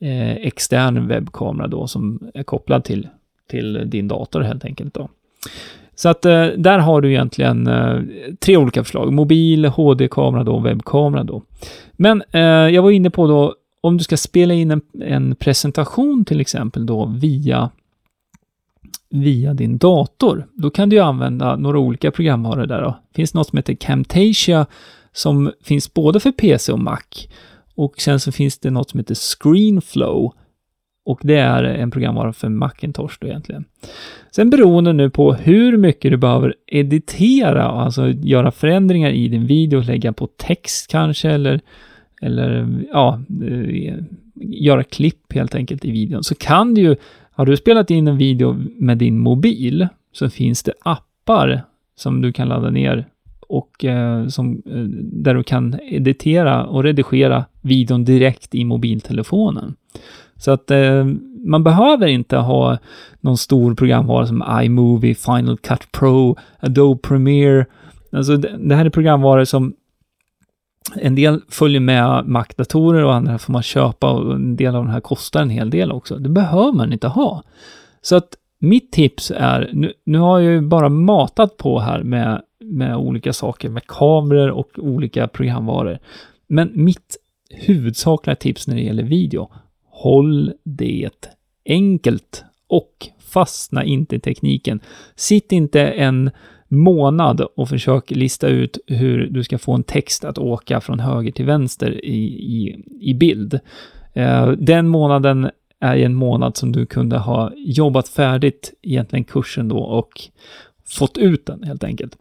[0.00, 3.08] eh, extern webbkamera då som är kopplad till,
[3.50, 5.08] till din dator helt enkelt då.
[5.94, 8.00] Så att eh, där har du egentligen eh,
[8.40, 9.12] tre olika förslag.
[9.12, 11.42] Mobil, HD-kamera då, webbkamera då.
[11.92, 16.24] Men eh, jag var inne på då, om du ska spela in en, en presentation
[16.24, 17.70] till exempel då via
[19.10, 22.88] via din dator, då kan du använda några olika programvaror där då.
[23.08, 24.66] Det finns något som heter Camtasia
[25.12, 27.02] som finns både för PC och Mac.
[27.74, 30.32] Och sen så finns det något som heter Screenflow.
[31.04, 33.64] Och det är en programvara för Macintosh då egentligen.
[34.30, 39.80] Sen beroende nu på hur mycket du behöver editera, alltså göra förändringar i din video,
[39.80, 41.60] lägga på text kanske eller,
[42.20, 43.94] eller ja, eh,
[44.34, 46.96] göra klipp helt enkelt i videon, så kan du ju
[47.40, 51.62] har du spelat in en video med din mobil så finns det appar
[51.96, 53.06] som du kan ladda ner
[53.48, 54.82] och eh, som, eh,
[55.22, 59.74] där du kan editera och redigera videon direkt i mobiltelefonen.
[60.36, 61.04] Så att eh,
[61.44, 62.78] man behöver inte ha
[63.20, 67.66] någon stor programvara som iMovie, Final Cut Pro, Adobe Premiere.
[68.12, 69.74] Alltså det, det här är programvaror som
[70.96, 74.90] en del följer med Mac-datorer och andra får man köpa och en del av de
[74.90, 76.16] här kostar en hel del också.
[76.16, 77.42] Det behöver man inte ha.
[78.02, 82.42] Så att mitt tips är, nu, nu har jag ju bara matat på här med,
[82.60, 85.98] med olika saker, med kameror och olika programvaror.
[86.46, 87.16] Men mitt
[87.50, 89.50] huvudsakliga tips när det gäller video,
[89.90, 91.34] håll det
[91.66, 94.80] enkelt och fastna inte i tekniken.
[95.16, 96.30] Sitt inte en
[96.70, 101.32] månad och försök lista ut hur du ska få en text att åka från höger
[101.32, 103.60] till vänster i, i, i bild.
[104.12, 109.78] Eh, den månaden är en månad som du kunde ha jobbat färdigt egentligen kursen då
[109.78, 110.20] och
[110.88, 112.16] fått ut den helt enkelt.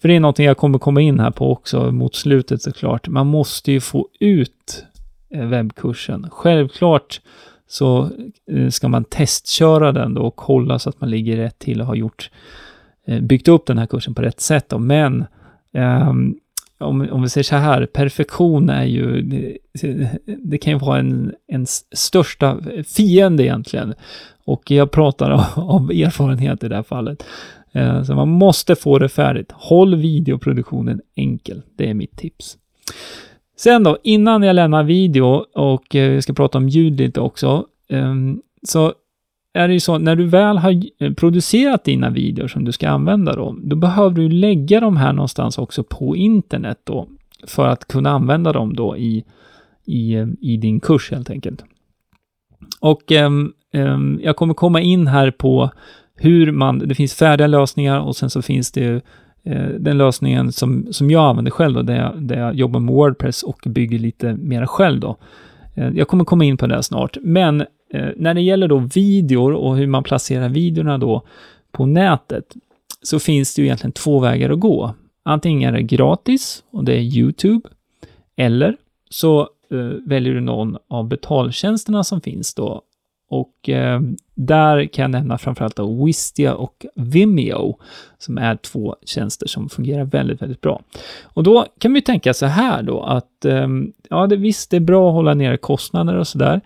[0.00, 3.08] För det är någonting jag kommer komma in här på också mot slutet såklart.
[3.08, 4.84] Man måste ju få ut
[5.30, 6.26] eh, webbkursen.
[6.30, 7.20] Självklart
[7.68, 8.10] så
[8.50, 11.86] eh, ska man testköra den då och kolla så att man ligger rätt till och
[11.86, 12.30] har gjort
[13.06, 14.68] Eh, byggt upp den här kursen på rätt sätt.
[14.68, 14.78] Då.
[14.78, 15.24] Men
[16.08, 16.38] um,
[16.78, 19.58] om, om vi säger så här, perfektion är ju, det,
[20.26, 23.94] det kan ju vara en, en största fiende egentligen.
[24.44, 27.24] Och jag pratar av, av erfarenhet i det här fallet.
[27.76, 29.52] Uh, så man måste få det färdigt.
[29.52, 31.62] Håll videoproduktionen enkel.
[31.76, 32.56] Det är mitt tips.
[33.56, 37.66] Sen då, innan jag lämnar video och eh, vi ska prata om ljud lite också,
[37.88, 38.94] um, så
[39.54, 42.88] är det ju så, när du väl har eh, producerat dina videor som du ska
[42.88, 47.08] använda då, då behöver du lägga dem här någonstans också på internet då,
[47.46, 49.24] för att kunna använda dem då i,
[49.84, 51.64] i, eh, i din kurs helt enkelt.
[52.80, 55.70] Och um, um, jag kommer komma in här på
[56.16, 58.94] hur man, det finns färdiga lösningar och sen så finns det
[59.46, 62.94] uh, den lösningen som, som jag använder själv då, där jag, där jag jobbar med
[62.94, 65.16] Wordpress och bygger lite mera själv då.
[65.78, 69.52] Uh, jag kommer komma in på det snart, men Eh, när det gäller då videor
[69.52, 71.22] och hur man placerar videorna då
[71.72, 72.54] på nätet,
[73.02, 74.94] så finns det ju egentligen två vägar att gå.
[75.22, 77.68] Antingen är det gratis och det är YouTube,
[78.36, 78.76] eller
[79.10, 82.82] så eh, väljer du någon av betaltjänsterna som finns då.
[83.28, 84.00] Och eh,
[84.34, 87.78] där kan jag nämna framförallt då Wistia och Vimeo,
[88.18, 90.82] som är två tjänster som fungerar väldigt, väldigt bra.
[91.22, 93.68] Och då kan vi tänka så här då att, eh,
[94.10, 96.60] ja, det, visst, det är bra att hålla nere kostnader och sådär,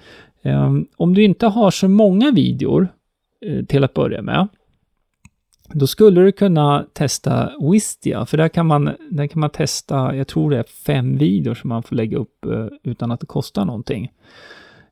[0.47, 2.89] Ehm, om du inte har så många videor
[3.47, 4.49] eh, till att börja med,
[5.73, 10.29] då skulle du kunna testa Wistia, för där kan man, där kan man testa, jag
[10.29, 13.65] tror det är fem videor som man får lägga upp eh, utan att det kostar
[13.65, 14.13] någonting.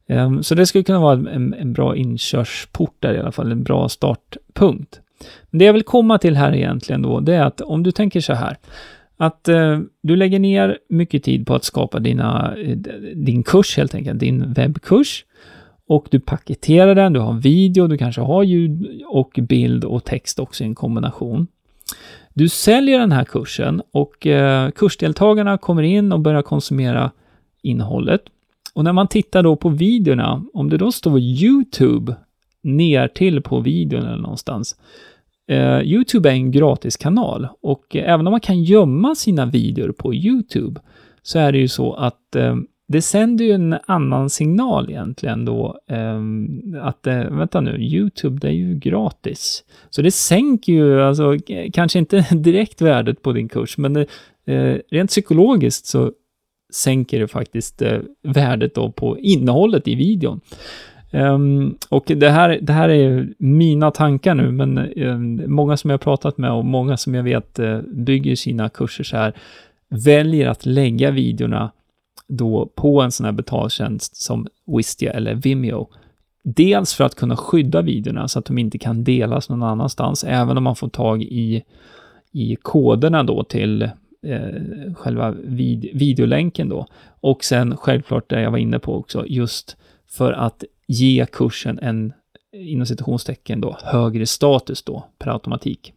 [0.07, 3.63] Ehm, så det skulle kunna vara en, en bra inkörsport där i alla fall, en
[3.63, 5.01] bra startpunkt.
[5.51, 8.21] Men det jag vill komma till här egentligen då, det är att om du tänker
[8.21, 8.57] så här,
[9.17, 12.77] att eh, du lägger ner mycket tid på att skapa dina, eh,
[13.15, 15.25] din kurs helt enkelt, din webbkurs
[15.89, 20.39] och du paketerar den, du har video, du kanske har ljud och bild och text
[20.39, 21.47] också i en kombination.
[22.35, 27.11] Du säljer den här kursen och eh, kursdeltagarna kommer in och börjar konsumera
[27.63, 28.21] innehållet.
[28.75, 32.17] Och när man tittar då på videorna, om det då står YouTube
[32.63, 34.77] ner till på videon eller någonstans,
[35.49, 40.15] eh, YouTube är en gratiskanal och eh, även om man kan gömma sina videor på
[40.15, 40.81] YouTube
[41.23, 45.79] så är det ju så att eh, det sänder ju en annan signal egentligen då,
[45.89, 46.21] eh,
[46.83, 49.65] att eh, vänta nu, YouTube det är ju gratis.
[49.91, 51.37] Så det sänker ju, alltså
[51.73, 54.07] kanske inte direkt värdet på din kurs, men det,
[54.47, 56.13] eh, rent psykologiskt så
[56.73, 60.41] sänker det faktiskt eh, värdet då på innehållet i videon.
[61.13, 66.01] Um, och det här, det här är mina tankar nu, men um, många som jag
[66.01, 69.33] pratat med och många som jag vet uh, bygger sina kurser så här,
[69.89, 71.71] väljer att lägga videorna
[72.29, 75.89] då på en sån här betaltjänst som Wistia eller Vimeo.
[76.43, 80.57] Dels för att kunna skydda videorna så att de inte kan delas någon annanstans, även
[80.57, 81.65] om man får tag i,
[82.33, 83.83] i koderna då till
[84.23, 86.87] eh, själva vid, videolänken då.
[87.21, 89.77] Och sen självklart det jag var inne på också, just
[90.11, 92.13] för att ge kursen en
[92.55, 95.93] inom citationstecken då högre status då per automatik.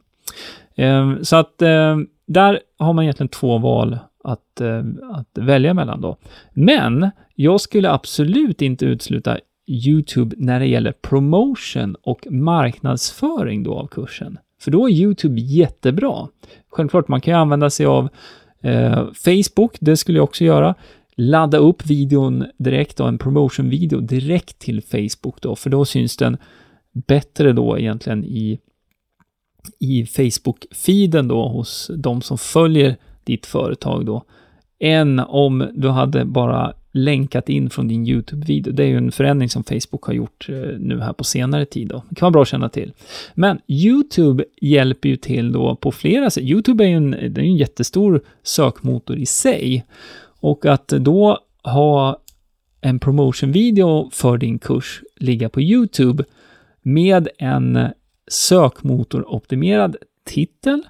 [0.75, 6.01] Eh, så att eh, där har man egentligen två val att, eh, att välja mellan
[6.01, 6.17] då.
[6.53, 9.37] Men jag skulle absolut inte utesluta
[9.67, 14.37] YouTube när det gäller promotion och marknadsföring då av kursen.
[14.61, 16.27] För då är YouTube jättebra.
[16.69, 18.09] Självklart, man kan ju använda sig av
[18.61, 20.75] eh, Facebook, det skulle jag också göra.
[21.15, 26.37] Ladda upp videon direkt, då, en promotion-video direkt till Facebook då, för då syns den
[26.91, 28.59] bättre då egentligen i,
[29.79, 34.23] i Facebook-feeden då hos de som följer ditt företag då,
[34.79, 38.73] än om du hade bara länkat in från din YouTube-video.
[38.73, 41.87] Det är ju en förändring som Facebook har gjort eh, nu här på senare tid.
[41.87, 42.03] Då.
[42.09, 42.93] Det kan vara bra att känna till.
[43.35, 46.43] Men YouTube hjälper ju till då på flera sätt.
[46.43, 49.85] YouTube är ju en, det är en jättestor sökmotor i sig.
[50.39, 52.19] Och att då ha
[52.81, 56.23] en promotion-video för din kurs ligga på YouTube
[56.81, 57.87] med en
[58.27, 60.83] sökmotoroptimerad titel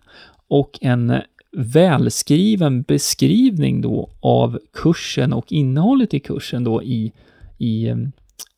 [0.48, 1.22] och en
[1.58, 7.12] välskriven beskrivning då av kursen och innehållet i kursen då i,
[7.58, 7.88] i,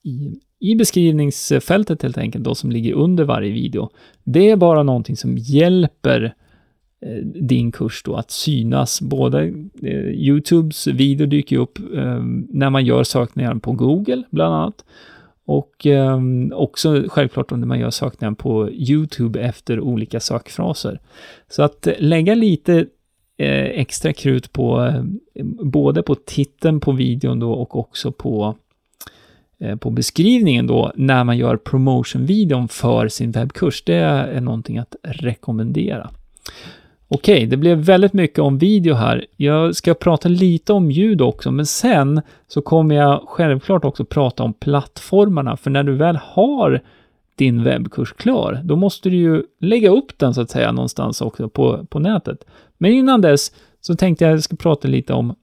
[0.03, 3.89] i, i beskrivningsfältet helt enkelt då som ligger under varje video.
[4.23, 6.33] Det är bara någonting som hjälper
[7.05, 9.01] eh, din kurs då att synas.
[9.01, 14.85] Både eh, Youtubes video dyker upp eh, när man gör sökningar på Google bland annat.
[15.49, 16.19] Och eh,
[16.53, 20.99] också självklart om man gör sökningar på YouTube efter olika sökfraser.
[21.47, 22.85] Så att lägga lite
[23.37, 24.85] eh, extra krut på
[25.33, 28.55] eh, både på titeln på videon då och också på
[29.59, 33.83] eh, på beskrivningen då när man gör promotion-videon för sin webbkurs.
[33.83, 36.09] Det är någonting att rekommendera.
[37.11, 39.25] Okej, okay, det blev väldigt mycket om video här.
[39.37, 44.43] Jag ska prata lite om ljud också, men sen så kommer jag självklart också prata
[44.43, 46.81] om plattformarna, för när du väl har
[47.35, 51.49] din webbkurs klar, då måste du ju lägga upp den så att säga någonstans också
[51.49, 52.45] på, på nätet.
[52.77, 55.35] Men innan dess så tänkte jag att jag ska prata lite om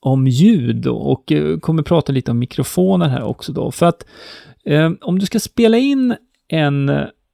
[0.00, 3.70] om ljud och eh, kommer prata lite om mikrofoner här också då.
[3.70, 4.06] För att
[4.64, 6.16] eh, om du ska spela in
[6.48, 6.88] en,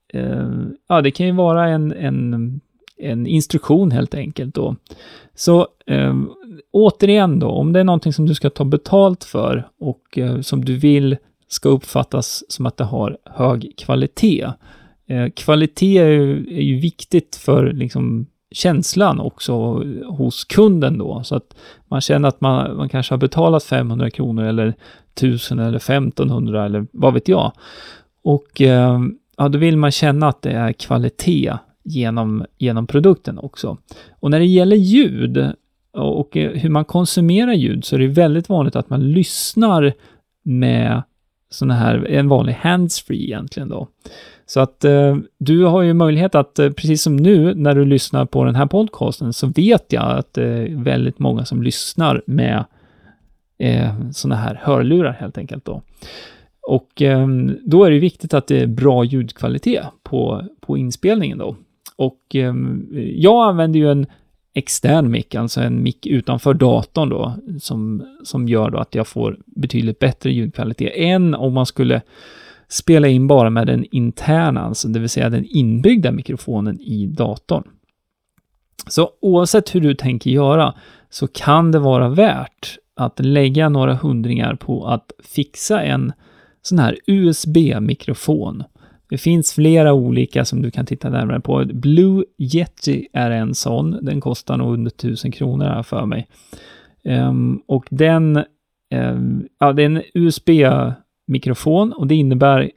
[0.09, 0.49] eh,
[0.88, 2.61] ja det kan ju vara en, en
[3.01, 4.77] en instruktion helt enkelt då.
[5.35, 6.17] Så eh,
[6.71, 10.65] återigen då, om det är någonting som du ska ta betalt för och eh, som
[10.65, 11.17] du vill
[11.49, 14.47] ska uppfattas som att det har hög kvalitet.
[15.09, 19.55] Eh, kvalitet är ju, är ju, viktigt för liksom känslan också
[20.09, 21.57] hos kunden då, så att
[21.89, 24.75] man känner att man, man kanske har betalat 500 kronor eller
[25.15, 27.53] 1000 eller 1500 eller vad vet jag.
[28.23, 29.01] Och eh,
[29.37, 31.53] ja, då vill man känna att det är kvalitet
[31.85, 33.79] genom, genom produkten också.
[34.21, 35.53] Och när det gäller ljud
[35.93, 39.93] och eh, hur man konsumerar ljud så är det väldigt vanligt att man lyssnar
[40.43, 41.03] med
[41.51, 43.88] sån här, en vanlig handsfree egentligen då.
[44.47, 48.25] Så att eh, du har ju möjlighet att, eh, precis som nu när du lyssnar
[48.25, 52.64] på den här podcasten, så vet jag att det är väldigt många som lyssnar med
[53.59, 55.83] eh, sådana här hörlurar helt enkelt då.
[56.62, 57.29] Och eh,
[57.64, 61.57] då är det viktigt att det är bra ljudkvalitet på, på inspelningen då.
[61.99, 62.55] Och eh,
[63.15, 64.07] jag använder ju en
[64.55, 69.39] extern mick, alltså en mick utanför datorn då, som, som gör då att jag får
[69.47, 72.03] betydligt bättre ljudkvalitet än om man skulle
[72.69, 77.65] spela in bara med den interna, alltså det vill säga den inbyggda mikrofonen i datorn.
[78.87, 80.75] Så oavsett hur du tänker göra
[81.11, 86.13] så kan det vara värt att lägga några hundringar på att fixa en
[86.63, 88.65] sån här USB-mikrofon
[89.11, 91.64] det finns flera olika som du kan titta närmare på.
[91.64, 93.99] Blue Yeti är en sån.
[94.03, 96.29] Den kostar nog under 1000 kronor här för mig.
[97.05, 98.44] Um, och den,
[98.94, 102.71] um, ja, det är en USB-mikrofon och det innebär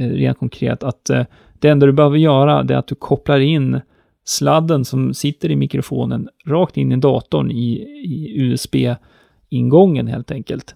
[0.00, 1.22] uh, rent konkret att uh,
[1.58, 3.80] det enda du behöver göra det är att du kopplar in
[4.24, 7.72] sladden som sitter i mikrofonen rakt in i datorn i,
[8.04, 10.74] i USB-ingången helt enkelt.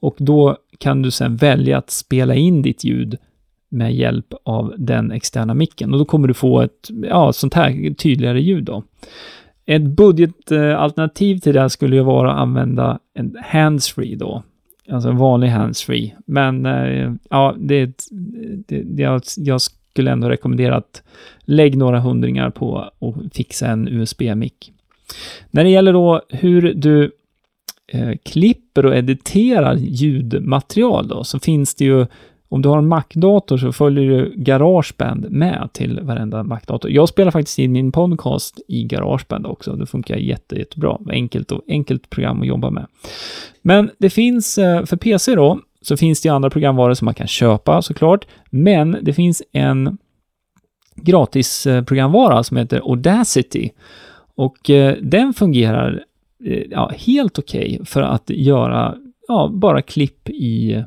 [0.00, 3.18] Och då kan du sedan välja att spela in ditt ljud
[3.70, 5.92] med hjälp av den externa micken.
[5.92, 8.82] Och då kommer du få ett ja, sånt här tydligare ljud då.
[9.66, 14.42] Ett budgetalternativ till det här skulle ju vara att använda en handsfree då.
[14.90, 16.16] Alltså en vanlig handsfree.
[16.26, 17.86] Men eh, ja, det,
[18.68, 21.02] det, det, jag, jag skulle ändå rekommendera att
[21.40, 24.72] lägg några hundringar på och fixa en USB-mick.
[25.50, 27.10] När det gäller då hur du
[27.86, 32.06] eh, klipper och editerar ljudmaterial då, så finns det ju
[32.52, 36.90] om du har en Mac-dator så följer du Garageband med till varenda Mac-dator.
[36.90, 39.72] Jag spelar faktiskt in min podcast i Garageband också.
[39.72, 40.98] Det funkar jätte, jättebra.
[41.10, 42.86] Enkelt, och, enkelt program att jobba med.
[43.62, 47.26] Men det finns, eh, för PC då, så finns det andra programvaror som man kan
[47.26, 48.26] köpa såklart.
[48.50, 49.98] Men det finns en
[50.96, 53.70] gratis eh, programvara som heter Audacity.
[54.34, 56.04] Och eh, den fungerar
[56.70, 58.94] ja, helt okej okay för att göra
[59.28, 60.84] ja, bara klipp i,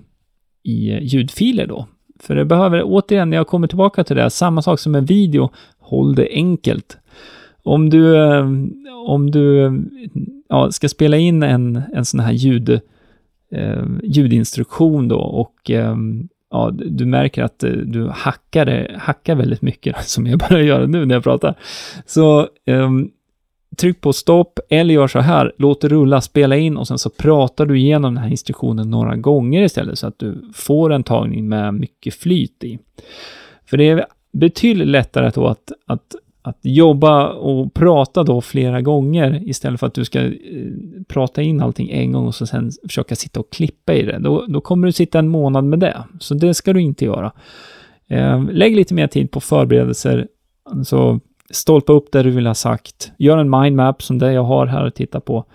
[0.63, 1.87] i ljudfiler då.
[2.19, 5.49] För det behöver, återigen, när jag kommer tillbaka till det, samma sak som en video,
[5.79, 6.97] håll det enkelt.
[7.63, 8.47] Om du, eh,
[9.07, 9.71] om du
[10.49, 12.69] ja, ska spela in en, en sån här ljud,
[13.51, 15.95] eh, ljudinstruktion då och eh,
[16.51, 21.05] ja, du märker att eh, du hackar, hackar väldigt mycket, som jag börjar göra nu
[21.05, 21.55] när jag pratar.
[22.05, 22.89] Så eh,
[23.77, 27.09] tryck på stopp eller gör så här, låt det rulla, spela in och sen så
[27.09, 31.49] pratar du igenom den här instruktionen några gånger istället så att du får en tagning
[31.49, 32.79] med mycket flyt i.
[33.65, 39.49] För det är betydligt lättare då att, att, att jobba och prata då flera gånger
[39.49, 40.31] istället för att du ska eh,
[41.07, 44.19] prata in allting en gång och så sen försöka sitta och klippa i det.
[44.19, 47.31] Då, då kommer du sitta en månad med det, så det ska du inte göra.
[48.07, 50.27] Eh, lägg lite mer tid på förberedelser,
[50.85, 51.19] så
[51.55, 54.85] stolpa upp det du vill ha sagt, gör en mindmap som det jag har här
[54.85, 55.45] att titta på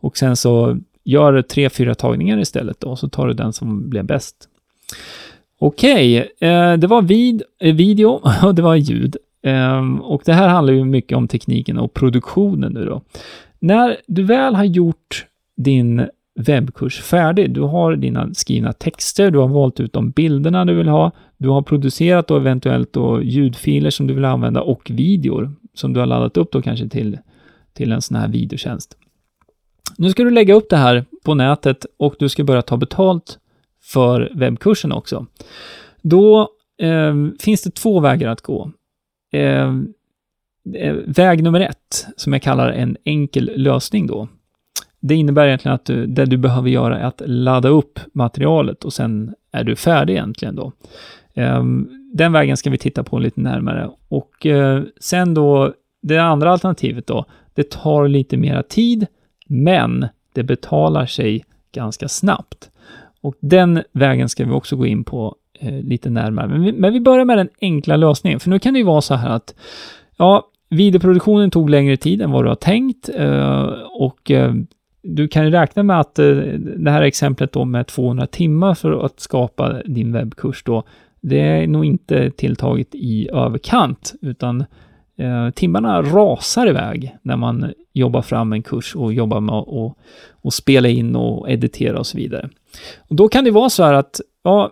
[0.00, 4.04] och sen så gör tre, fyra tagningar istället då, så tar du den som blev
[4.04, 4.48] bäst.
[5.58, 9.16] Okej, okay, eh, det var vid, eh, video och det var ljud.
[9.42, 13.02] Eh, och det här handlar ju mycket om tekniken och produktionen nu då.
[13.58, 15.26] När du väl har gjort
[15.56, 17.54] din webbkurs färdig.
[17.54, 21.48] Du har dina skrivna texter, du har valt ut de bilderna du vill ha, du
[21.48, 26.06] har producerat då eventuellt då ljudfiler som du vill använda och videor som du har
[26.06, 27.18] laddat upp då kanske till,
[27.72, 28.96] till en sån här videotjänst.
[29.98, 33.38] Nu ska du lägga upp det här på nätet och du ska börja ta betalt
[33.82, 35.26] för webbkursen också.
[36.02, 38.70] Då eh, finns det två vägar att gå.
[39.32, 39.92] Ehm,
[40.74, 44.28] eh, väg nummer ett, som jag kallar en enkel lösning då,
[45.06, 48.92] det innebär egentligen att du, det du behöver göra är att ladda upp materialet och
[48.92, 50.72] sen är du färdig egentligen då.
[51.34, 53.90] Ehm, den vägen ska vi titta på lite närmare.
[54.08, 57.24] Och eh, sen då, det andra alternativet då,
[57.54, 59.06] det tar lite mera tid,
[59.46, 62.70] men det betalar sig ganska snabbt.
[63.20, 66.48] Och den vägen ska vi också gå in på eh, lite närmare.
[66.48, 69.00] Men vi, men vi börjar med den enkla lösningen, för nu kan det ju vara
[69.00, 69.54] så här att,
[70.16, 74.30] ja, videoproduktionen tog längre tid än vad du har tänkt eh, och
[75.04, 76.30] du kan räkna med att eh,
[76.76, 80.82] det här exemplet då med 200 timmar för att skapa din webbkurs då,
[81.20, 84.64] det är nog inte tilltaget i överkant, utan
[85.18, 89.96] eh, timmarna rasar iväg när man jobbar fram en kurs och jobbar med att
[90.32, 92.48] och spela in och editera och så vidare.
[92.98, 94.70] Och då kan det vara så här att, ja,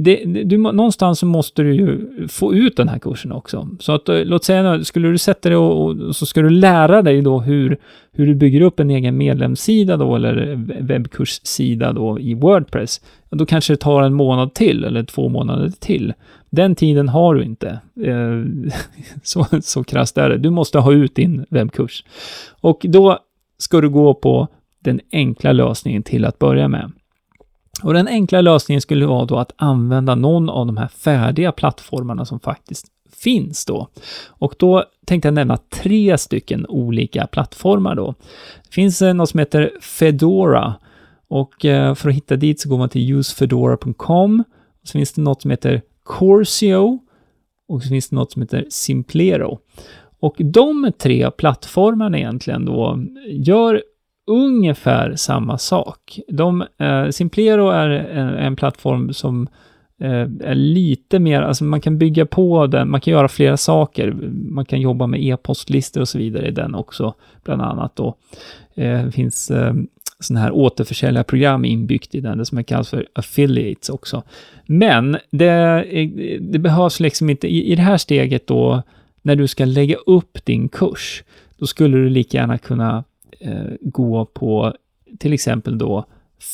[0.00, 3.68] det, du, någonstans måste du ju få ut den här kursen också.
[3.80, 7.02] Så att, eh, låt säga, skulle du sätta dig och, och, så ska du lära
[7.02, 7.78] dig då hur,
[8.12, 13.00] hur du bygger upp en egen medlemssida då, eller webbkurssida då i Wordpress.
[13.30, 16.12] Då kanske det tar en månad till, eller två månader till.
[16.50, 17.68] Den tiden har du inte.
[18.04, 18.72] Eh,
[19.22, 20.38] så, så krasst är det.
[20.38, 22.04] Du måste ha ut din webbkurs.
[22.60, 23.18] Och då
[23.58, 24.48] ska du gå på
[24.84, 26.92] den enkla lösningen till att börja med.
[27.82, 32.24] Och den enkla lösningen skulle vara då att använda någon av de här färdiga plattformarna
[32.24, 33.88] som faktiskt finns då.
[34.28, 38.14] Och då tänkte jag nämna tre stycken olika plattformar då.
[38.64, 40.74] Det finns eh, något som heter Fedora
[41.28, 44.44] och eh, för att hitta dit så går man till usefedora.com.
[44.82, 46.98] Så finns det något som heter Corsio
[47.68, 49.58] och så finns det något som heter Simplero.
[50.20, 53.82] Och de tre plattformarna egentligen då gör
[54.28, 56.20] ungefär samma sak.
[56.28, 59.48] De, eh, Simplero är en, en plattform som
[60.00, 64.14] eh, är lite mer, alltså man kan bygga på den, man kan göra flera saker.
[64.50, 67.14] Man kan jobba med e-postlistor och så vidare i den också,
[67.44, 68.14] bland annat då.
[68.74, 69.74] Eh, det finns eh,
[70.20, 74.22] sådana här återförsäljarprogram inbyggt i den, det som kallas för affiliates också.
[74.66, 76.08] Men det, eh,
[76.40, 78.82] det behövs liksom inte, i, i det här steget då,
[79.22, 81.24] när du ska lägga upp din kurs,
[81.58, 83.04] då skulle du lika gärna kunna
[83.40, 84.74] Eh, gå på
[85.18, 86.04] till exempel då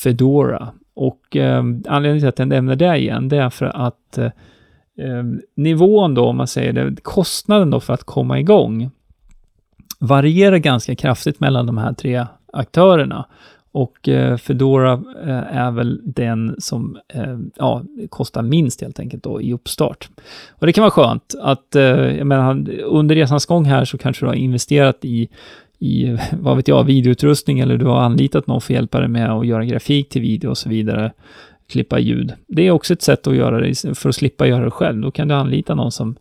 [0.03, 0.72] Fedora.
[0.95, 4.30] Och eh, anledningen till att jag nämner det igen, det är för att eh,
[4.99, 8.91] ehm, nivån då, om man säger det, kostnaden då för att komma igång
[9.99, 13.26] varierar ganska kraftigt mellan de här tre aktörerna.
[13.72, 19.43] Och eh, Fedora eh, är väl den som eh, ja, kostar minst helt enkelt då
[19.43, 20.09] i uppstart.
[20.51, 21.82] Och det kan vara skönt att, eh,
[22.16, 25.28] jag menar, under resans gång här så kanske du har investerat i
[25.79, 29.31] i, vad vet jag, videoutrustning eller du har anlitat någon för att hjälpa dig med
[29.31, 31.12] att göra grafik till video och så vidare.
[31.68, 32.33] klippa ljud.
[32.47, 35.03] Det är också ett sätt att göra det för att slippa göra det själv.
[35.03, 36.16] Då kan du anlita någon som,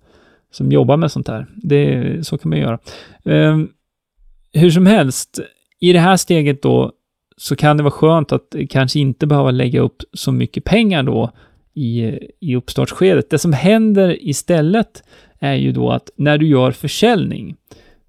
[0.52, 1.46] som jobbar med sånt här.
[1.56, 2.80] Det, så kan man göra.
[3.24, 3.70] Um,
[4.54, 5.40] hur som helst,
[5.80, 6.92] i det här steget då
[7.38, 11.32] så kan det vara skönt att kanske inte behöva lägga upp så mycket pengar då
[11.74, 13.30] i, i uppstartsskedet.
[13.30, 15.04] Det som händer istället
[15.40, 17.56] är ju då att när du gör försäljning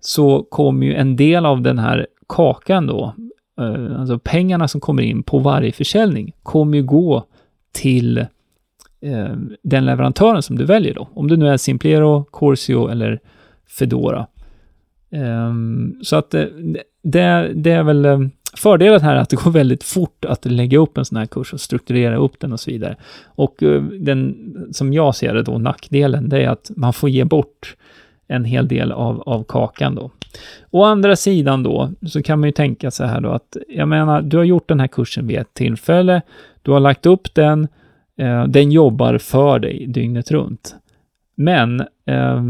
[0.07, 3.15] så kommer ju en del av den här kakan då,
[3.61, 7.25] eh, alltså pengarna som kommer in på varje försäljning, kommer ju gå
[7.73, 8.19] till
[9.01, 11.09] eh, den leverantören som du väljer då.
[11.15, 13.21] Om det nu är Simplero, Corsio eller
[13.79, 14.27] Fedora.
[15.11, 16.45] Ehm, så att eh,
[17.03, 20.99] det, det är väl fördelen här är att det går väldigt fort att lägga upp
[20.99, 22.97] en sån här kurs och strukturera upp den och så vidare.
[23.25, 23.57] Och
[24.01, 24.37] den,
[24.73, 27.77] som jag ser det då, nackdelen, det är att man får ge bort
[28.29, 30.11] en hel del av, av kakan då.
[30.71, 34.23] Å andra sidan då, så kan man ju tänka så här då att, jag menar,
[34.23, 36.23] du har gjort den här kursen vid ett tillfälle,
[36.63, 37.69] du har lagt upp den,
[38.19, 40.75] eh, den jobbar för dig dygnet runt.
[41.35, 42.43] Men eh,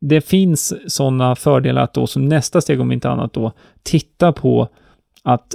[0.00, 4.68] det finns sådana fördelar att då som nästa steg, om inte annat då, titta på
[5.22, 5.54] att,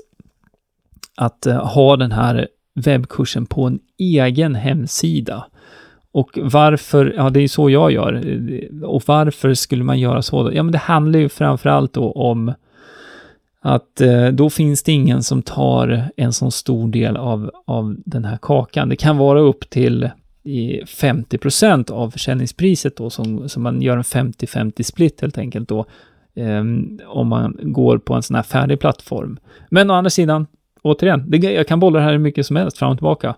[1.18, 5.46] att eh, ha den här webbkursen på en egen hemsida.
[6.18, 8.24] Och varför, ja det är så jag gör.
[8.84, 10.52] Och varför skulle man göra så?
[10.54, 12.54] Ja men det handlar ju framförallt då om
[13.62, 18.26] att eh, då finns det ingen som tar en så stor del av, av den
[18.26, 18.90] här kakan.
[18.90, 20.10] Det kan vara upp till
[20.46, 25.86] 50% av försäljningspriset då, som, som man gör en 50-50 split helt enkelt då,
[26.36, 26.64] eh,
[27.08, 29.40] om man går på en sån här färdig plattform.
[29.70, 30.48] Men å andra sidan,
[30.82, 33.36] återigen, det, jag kan bolla det här hur mycket som helst fram och tillbaka.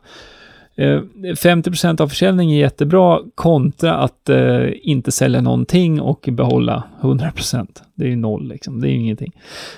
[0.79, 1.01] Eh,
[1.35, 8.05] 50 av försäljning är jättebra kontra att eh, inte sälja någonting och behålla 100% Det
[8.05, 9.31] är ju noll liksom, det är ju ingenting.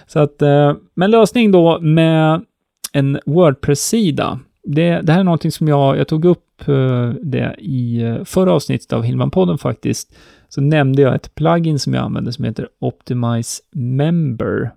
[0.07, 2.41] Så att, eh, men lösning då med
[2.93, 4.39] en Wordpress-sida.
[4.63, 8.53] Det, det här är någonting som jag, jag tog upp Eh, det i eh, förra
[8.53, 10.15] avsnittet av Hillman-podden faktiskt,
[10.49, 14.71] så nämnde jag ett plugin som jag använder som heter Optimize Member.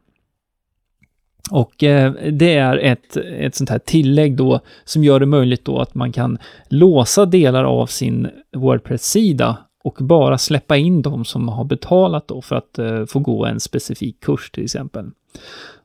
[1.51, 5.79] Och eh, det är ett, ett sånt här tillägg då som gör det möjligt då
[5.79, 6.39] att man kan
[6.69, 12.57] låsa delar av sin Wordpress-sida och bara släppa in de som har betalat då för
[12.57, 15.11] att eh, få gå en specifik kurs till exempel.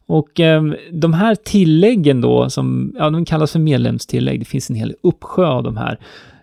[0.06, 4.76] Och eh, de här tilläggen då, som ja, de kallas för medlemstillägg, det finns en
[4.76, 6.00] hel uppsjö av de här.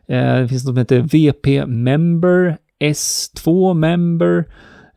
[0.07, 4.45] Eh, det finns något som heter VP Member, S2 Member,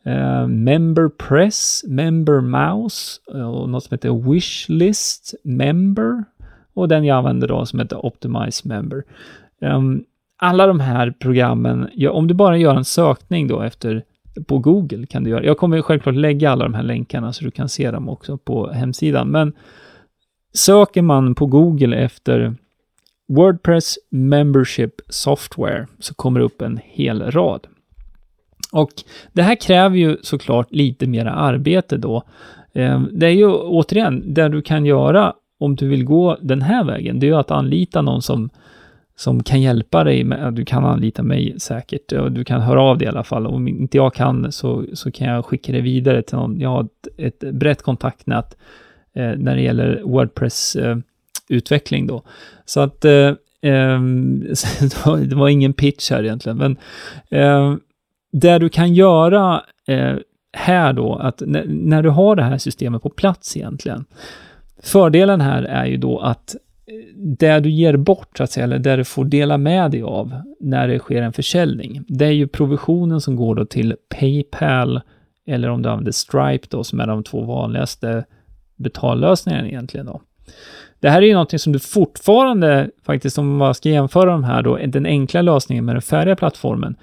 [0.08, 6.24] Uh, Member Press, Member Mouse och något som heter Wishlist Member
[6.74, 9.04] och den jag använder då som heter Optimize Member.
[9.62, 10.04] Um,
[10.38, 14.04] alla de här programmen, ja, om du bara gör en sökning då efter
[14.48, 15.44] på Google kan du göra.
[15.44, 18.72] Jag kommer självklart lägga alla de här länkarna så du kan se dem också på
[18.72, 19.28] hemsidan.
[19.28, 19.54] Men
[20.54, 22.56] söker man på Google efter
[23.28, 27.68] Wordpress Membership Software så kommer det upp en hel rad.
[28.72, 28.90] Och
[29.34, 32.24] det här kräver ju såklart lite mera arbete då.
[32.74, 36.84] Ehm, det är ju återigen, det du kan göra om du vill gå den här
[36.84, 38.50] vägen, det är ju att anlita någon som
[39.20, 40.24] som kan hjälpa dig.
[40.24, 43.48] Med, du kan anlita mig säkert och du kan höra av dig i alla fall.
[43.48, 46.60] Om inte jag kan så, så kan jag skicka det vidare till någon.
[46.60, 48.58] Jag har ett, ett brett kontaktnät
[49.14, 52.24] eh, när det gäller Wordpress-utveckling eh, då.
[52.66, 54.40] Så att eh, ehm,
[55.06, 56.78] det var ingen pitch här egentligen, men
[57.30, 57.76] eh,
[58.32, 60.16] det du kan göra eh,
[60.54, 64.06] här då, att när du har det här systemet på plats egentligen,
[64.84, 66.56] fördelen här är ju då att
[66.88, 70.02] eh, det du ger bort, så att säga, eller det du får dela med dig
[70.02, 75.02] av när det sker en försäljning, det är ju provisionen som går då till Paypal,
[75.48, 78.26] eller om du använder Stripe då, som är de två vanligaste
[78.76, 80.22] betallösningarna egentligen då.
[81.00, 84.62] Det här är ju någonting som du fortfarande, faktiskt om man ska jämföra de här
[84.62, 86.96] då, den enkla lösningen med den färdiga plattformen,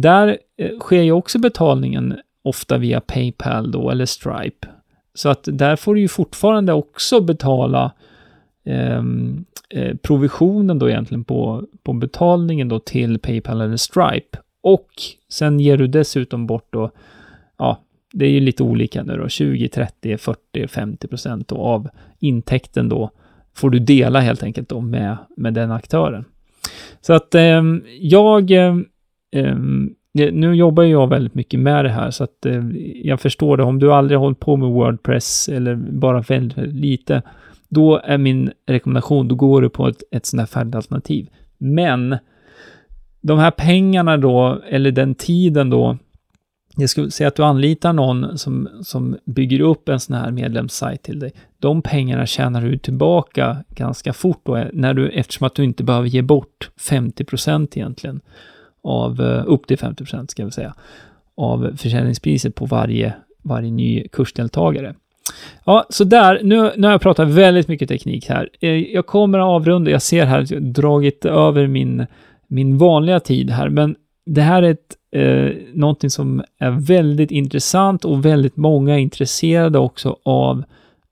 [0.00, 4.68] där eh, sker ju också betalningen ofta via Paypal då, eller Stripe.
[5.14, 7.92] Så att där får du ju fortfarande också betala
[8.64, 14.38] ehm, eh, provisionen då egentligen på, på betalningen då till Paypal eller Stripe.
[14.60, 14.88] Och
[15.28, 16.90] sen ger du dessutom bort då,
[17.56, 17.78] ja,
[18.12, 21.88] det är ju lite olika nu då, 20, 30, 40, 50 procent av
[22.18, 23.10] intäkten då
[23.54, 26.24] får du dela helt enkelt då med, med den aktören.
[27.00, 27.62] Så att eh,
[28.00, 28.76] jag, eh,
[29.32, 32.62] Ehm, nu jobbar jag väldigt mycket med det här så att eh,
[33.04, 33.62] jag förstår det.
[33.62, 37.22] Om du aldrig har hållit på med Wordpress eller bara väldigt, väldigt lite
[37.68, 41.28] då är min rekommendation, då går du på ett, ett sånt här färdigt alternativ.
[41.58, 42.16] Men
[43.20, 45.98] de här pengarna då, eller den tiden då,
[46.76, 51.02] jag skulle säga att du anlitar någon som, som bygger upp en sån här medlemssajt
[51.02, 51.32] till dig.
[51.58, 56.08] De pengarna tjänar du tillbaka ganska fort då, när du, eftersom att du inte behöver
[56.08, 58.20] ge bort 50% egentligen
[58.82, 60.74] av, eh, upp till 50 procent, ska vi säga,
[61.36, 64.94] av försäljningspriset på varje, varje ny kursdeltagare.
[65.64, 68.48] Ja, så där, nu, nu har jag pratat väldigt mycket teknik här.
[68.60, 72.06] Eh, jag kommer att avrunda, jag ser här, att jag dragit över min,
[72.46, 78.04] min vanliga tid här, men det här är ett, eh, någonting som är väldigt intressant
[78.04, 80.64] och väldigt många är intresserade också av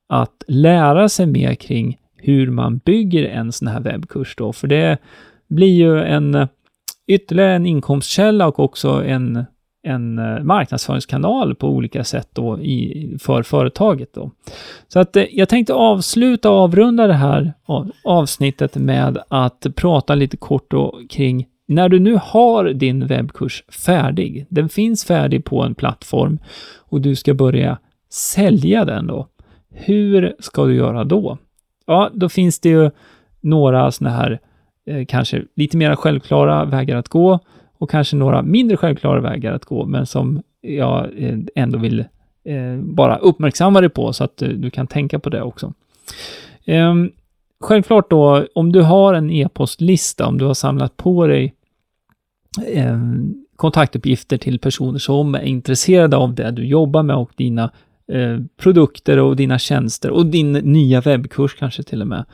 [0.08, 4.98] att lära sig mer kring hur man bygger en sån här webbkurs då, för det
[5.48, 6.48] blir ju en
[7.06, 9.44] ytterligare en inkomstkälla och också en,
[9.82, 14.30] en eh, marknadsföringskanal på olika sätt då i, för företaget då.
[14.88, 17.52] Så att eh, jag tänkte avsluta och avrunda det här
[18.04, 24.46] avsnittet med att prata lite kort då kring när du nu har din webbkurs färdig,
[24.48, 26.38] den finns färdig på en plattform
[26.78, 27.78] och du ska börja
[28.10, 29.28] sälja den då.
[29.70, 31.38] Hur ska du göra då?
[31.86, 32.90] Ja, då finns det ju
[33.40, 34.40] några sådana här
[34.86, 37.40] eh, kanske lite mer självklara vägar att gå
[37.78, 42.00] och kanske några mindre självklara vägar att gå, men som jag eh, ändå vill
[42.44, 45.72] eh, bara uppmärksamma dig på så att eh, du kan tänka på det också.
[46.64, 46.94] Eh,
[47.60, 51.54] självklart då, om du har en e-postlista, om du har samlat på dig
[52.66, 52.98] eh,
[53.56, 57.70] kontaktuppgifter till personer som är intresserade av det du jobbar med och dina
[58.12, 62.24] eh, produkter och dina tjänster och din nya webbkurs kanske till och med,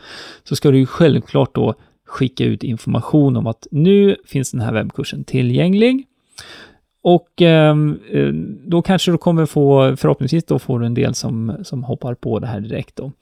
[0.45, 1.75] så ska du ju självklart då
[2.13, 6.07] skicka ut information om att nu finns den här webbkursen tillgänglig.
[7.03, 8.29] Och ehm, eh,
[8.69, 12.39] då kanske du kommer få, förhoppningsvis då får du en del som, som hoppar på
[12.39, 13.13] det här direkt då.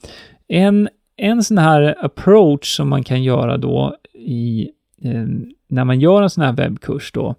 [0.49, 0.88] En
[1.20, 4.70] en sån här approach som man kan göra då i,
[5.03, 5.26] eh,
[5.68, 7.34] när man gör en sån här webbkurs då,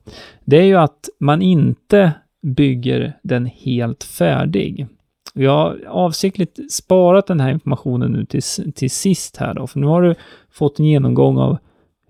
[0.46, 4.88] det är ju att man inte bygger den helt färdig.
[5.34, 8.42] Jag har avsiktligt sparat den här informationen nu till,
[8.74, 10.16] till sist här då, för nu har du
[10.52, 11.58] fått en genomgång av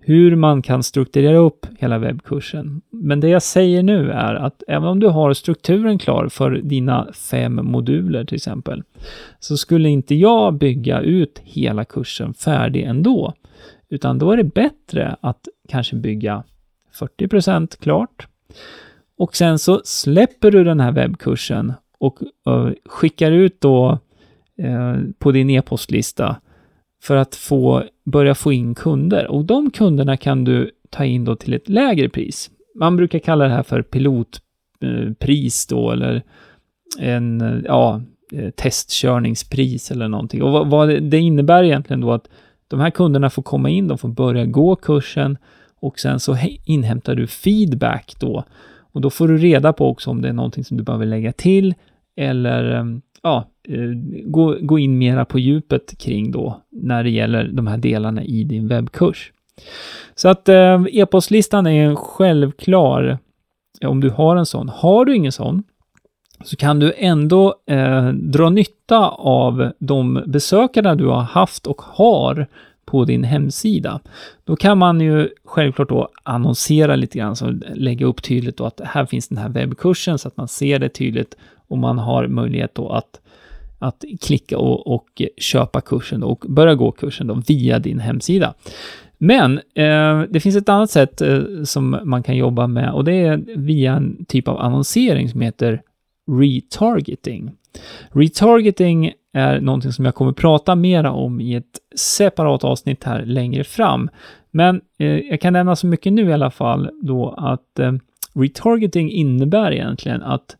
[0.00, 2.82] hur man kan strukturera upp hela webbkursen.
[2.90, 7.12] Men det jag säger nu är att även om du har strukturen klar för dina
[7.12, 8.82] fem moduler till exempel,
[9.38, 13.34] så skulle inte jag bygga ut hela kursen färdig ändå,
[13.88, 16.42] utan då är det bättre att kanske bygga
[17.18, 18.26] 40% klart
[19.22, 23.98] och sen så släpper du den här webbkursen och eh, skickar ut då
[24.58, 26.36] eh, på din e-postlista
[27.02, 29.30] för att få, börja få in kunder.
[29.30, 32.50] Och de kunderna kan du ta in då till ett lägre pris.
[32.74, 36.22] Man brukar kalla det här för pilotpris eh, då, eller
[36.98, 40.42] en, ja, eh, testkörningspris eller någonting.
[40.42, 42.28] Och vad, vad det innebär egentligen då att
[42.68, 45.38] de här kunderna får komma in, de får börja gå kursen
[45.80, 48.44] och sen så inhämtar du feedback då.
[48.92, 51.32] Och då får du reda på också om det är någonting som du behöver lägga
[51.32, 51.74] till
[52.16, 52.84] eller eh,
[53.22, 53.90] ja, Eh,
[54.24, 58.44] gå, gå in mera på djupet kring då när det gäller de här delarna i
[58.44, 59.32] din webbkurs.
[60.14, 63.18] Så att eh, e-postlistan är en självklar
[63.80, 64.68] eh, om du har en sån.
[64.68, 65.62] Har du ingen sån
[66.44, 72.46] så kan du ändå eh, dra nytta av de besökare du har haft och har
[72.84, 74.00] på din hemsida.
[74.44, 78.80] Då kan man ju självklart då annonsera lite grann, så lägga upp tydligt då att
[78.84, 81.36] här finns den här webbkursen så att man ser det tydligt
[81.68, 83.20] och man har möjlighet då att,
[83.82, 88.54] att klicka och, och köpa kursen då, och börja gå kursen då via din hemsida.
[89.18, 93.12] Men eh, det finns ett annat sätt eh, som man kan jobba med och det
[93.12, 95.82] är via en typ av annonsering som heter
[96.40, 97.50] retargeting.
[98.10, 103.64] Retargeting är någonting som jag kommer prata mera om i ett separat avsnitt här längre
[103.64, 104.10] fram.
[104.50, 107.92] Men eh, jag kan nämna så mycket nu i alla fall då att eh,
[108.34, 110.56] retargeting innebär egentligen att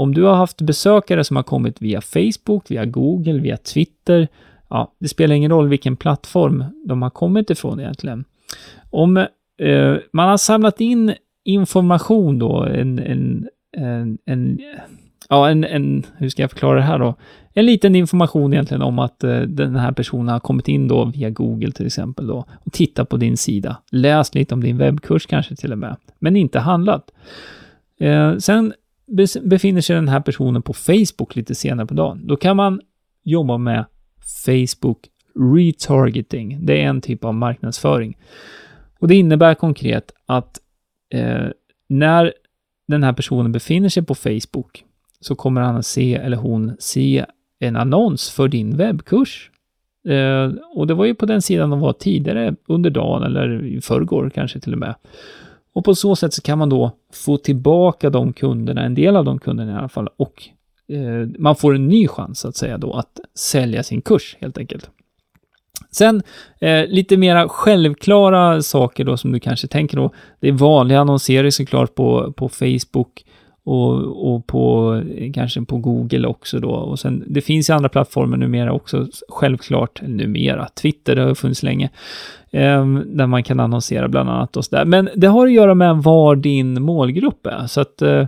[0.00, 4.28] om du har haft besökare som har kommit via Facebook, via Google, via Twitter,
[4.68, 8.24] ja, det spelar ingen roll vilken plattform de har kommit ifrån egentligen.
[8.90, 14.58] Om eh, man har samlat in information då, en, en, en, en
[15.28, 17.14] ja, en, en, hur ska jag förklara det här då?
[17.54, 21.30] En liten information egentligen om att eh, den här personen har kommit in då via
[21.30, 23.76] Google till exempel då och tittat på din sida.
[23.90, 27.10] Läst lite om din webbkurs kanske till och med, men inte handlat.
[27.98, 28.72] Eh, sen
[29.42, 32.26] befinner sig den här personen på Facebook lite senare på dagen.
[32.26, 32.80] Då kan man
[33.24, 33.84] jobba med
[34.44, 35.08] Facebook
[35.56, 36.66] retargeting.
[36.66, 38.16] Det är en typ av marknadsföring.
[38.98, 40.58] Och det innebär konkret att
[41.12, 41.46] eh,
[41.88, 42.32] när
[42.88, 44.84] den här personen befinner sig på Facebook
[45.20, 47.26] så kommer han att se, eller hon, se
[47.58, 49.50] en annons för din webbkurs.
[50.08, 53.80] Eh, och det var ju på den sidan de var tidigare under dagen eller i
[53.80, 54.94] förrgår kanske till och med.
[55.72, 59.24] Och på så sätt så kan man då få tillbaka de kunderna, en del av
[59.24, 60.42] de kunderna i alla fall, och
[60.88, 64.90] eh, man får en ny chans att säga då att sälja sin kurs helt enkelt.
[65.90, 66.22] Sen
[66.60, 70.10] eh, lite mera självklara saker då som du kanske tänker då.
[70.40, 73.24] Det är vanliga annonsering såklart på, på Facebook
[73.70, 75.02] och, och på
[75.34, 76.70] kanske på Google också då.
[76.70, 81.62] Och sen, det finns ju andra plattformar numera också, självklart, numera, Twitter, det har funnits
[81.62, 81.90] länge,
[82.50, 84.84] eh, där man kan annonsera bland annat och sådär.
[84.84, 88.26] Men det har att göra med var din målgrupp är, så att eh,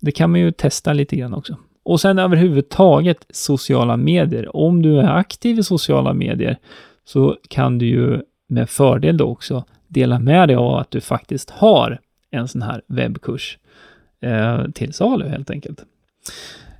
[0.00, 1.56] det kan man ju testa lite grann också.
[1.82, 4.56] Och sen överhuvudtaget sociala medier.
[4.56, 6.58] Om du är aktiv i sociala medier
[7.04, 11.50] så kan du ju med fördel då också dela med dig av att du faktiskt
[11.50, 13.58] har en sån här webbkurs
[14.24, 15.84] eh, till salu helt enkelt.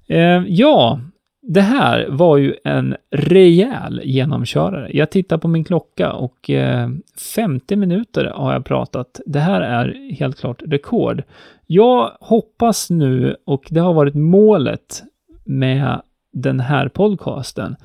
[0.06, 1.00] Eh, ja,
[1.42, 4.90] det här var ju en rejäl genomkörare.
[4.92, 6.88] Jag tittar på min klocka och eh,
[7.34, 9.20] 50 minuter har jag pratat.
[9.26, 11.22] Det här är helt klart rekord.
[11.66, 15.02] Jag hoppas nu, och det har varit målet
[15.44, 16.00] med
[16.32, 17.76] den här podcasten,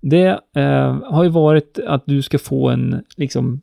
[0.00, 3.60] det eh, har ju varit att du ska få en liksom,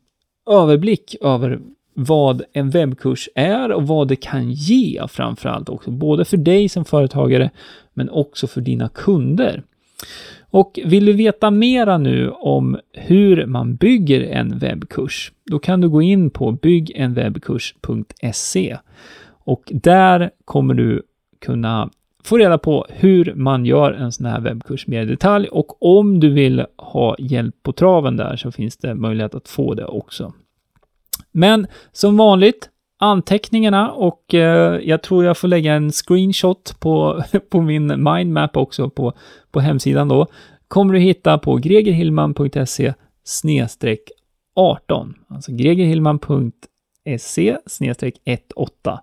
[0.50, 1.60] överblick över
[2.00, 6.84] vad en webbkurs är och vad det kan ge framförallt också, både för dig som
[6.84, 7.50] företagare
[7.94, 9.62] men också för dina kunder.
[10.50, 15.88] Och vill du veta mera nu om hur man bygger en webbkurs, då kan du
[15.88, 18.78] gå in på byggenwebbkurs.se
[19.28, 21.02] och där kommer du
[21.38, 21.90] kunna
[22.24, 26.20] få reda på hur man gör en sån här webbkurs mer i detalj och om
[26.20, 30.32] du vill ha hjälp på traven där så finns det möjlighet att få det också.
[31.32, 37.60] Men som vanligt, anteckningarna och eh, jag tror jag får lägga en screenshot på, på
[37.60, 39.12] min mindmap också på,
[39.50, 40.26] på hemsidan då.
[40.68, 42.94] Kommer du hitta på gregerhillman.se
[44.54, 45.14] 18.
[45.28, 47.56] Alltså gregerhillman.se
[48.56, 48.98] 18.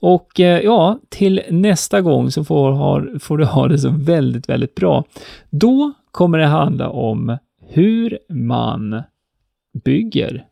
[0.00, 4.48] Och eh, ja, till nästa gång så får, har, får du ha det så väldigt,
[4.48, 5.04] väldigt bra.
[5.50, 7.38] Då kommer det handla om
[7.68, 9.02] hur man
[9.84, 10.46] bygger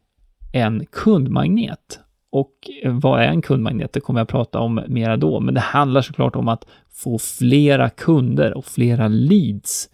[0.55, 2.01] en kundmagnet.
[2.31, 2.53] Och
[2.85, 3.93] vad är en kundmagnet?
[3.93, 7.91] Det kommer jag prata om mera då, men det handlar såklart om att få flera
[7.91, 9.89] kunder och flera leads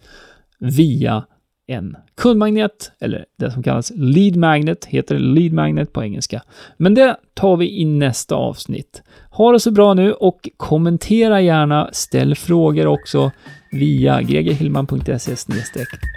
[0.59, 1.25] via
[1.67, 6.41] en kundmagnet, eller det som kallas lead magnet, heter lead magnet på engelska.
[6.77, 9.03] Men det tar vi i nästa avsnitt.
[9.31, 13.31] Ha det så bra nu och kommentera gärna, ställ frågor också
[13.71, 15.35] via gregerhillman.se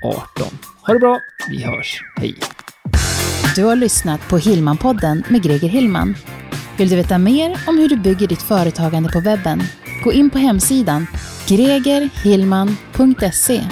[0.05, 0.59] 18.
[0.87, 1.19] Ha det bra,
[1.51, 2.35] vi hörs, hej!
[3.55, 6.15] Du har lyssnat på Hillmanpodden med Greger Hillman.
[6.77, 9.63] Vill du veta mer om hur du bygger ditt företagande på webben?
[10.05, 11.07] Gå in på hemsidan
[11.49, 13.65] gregerhillman.se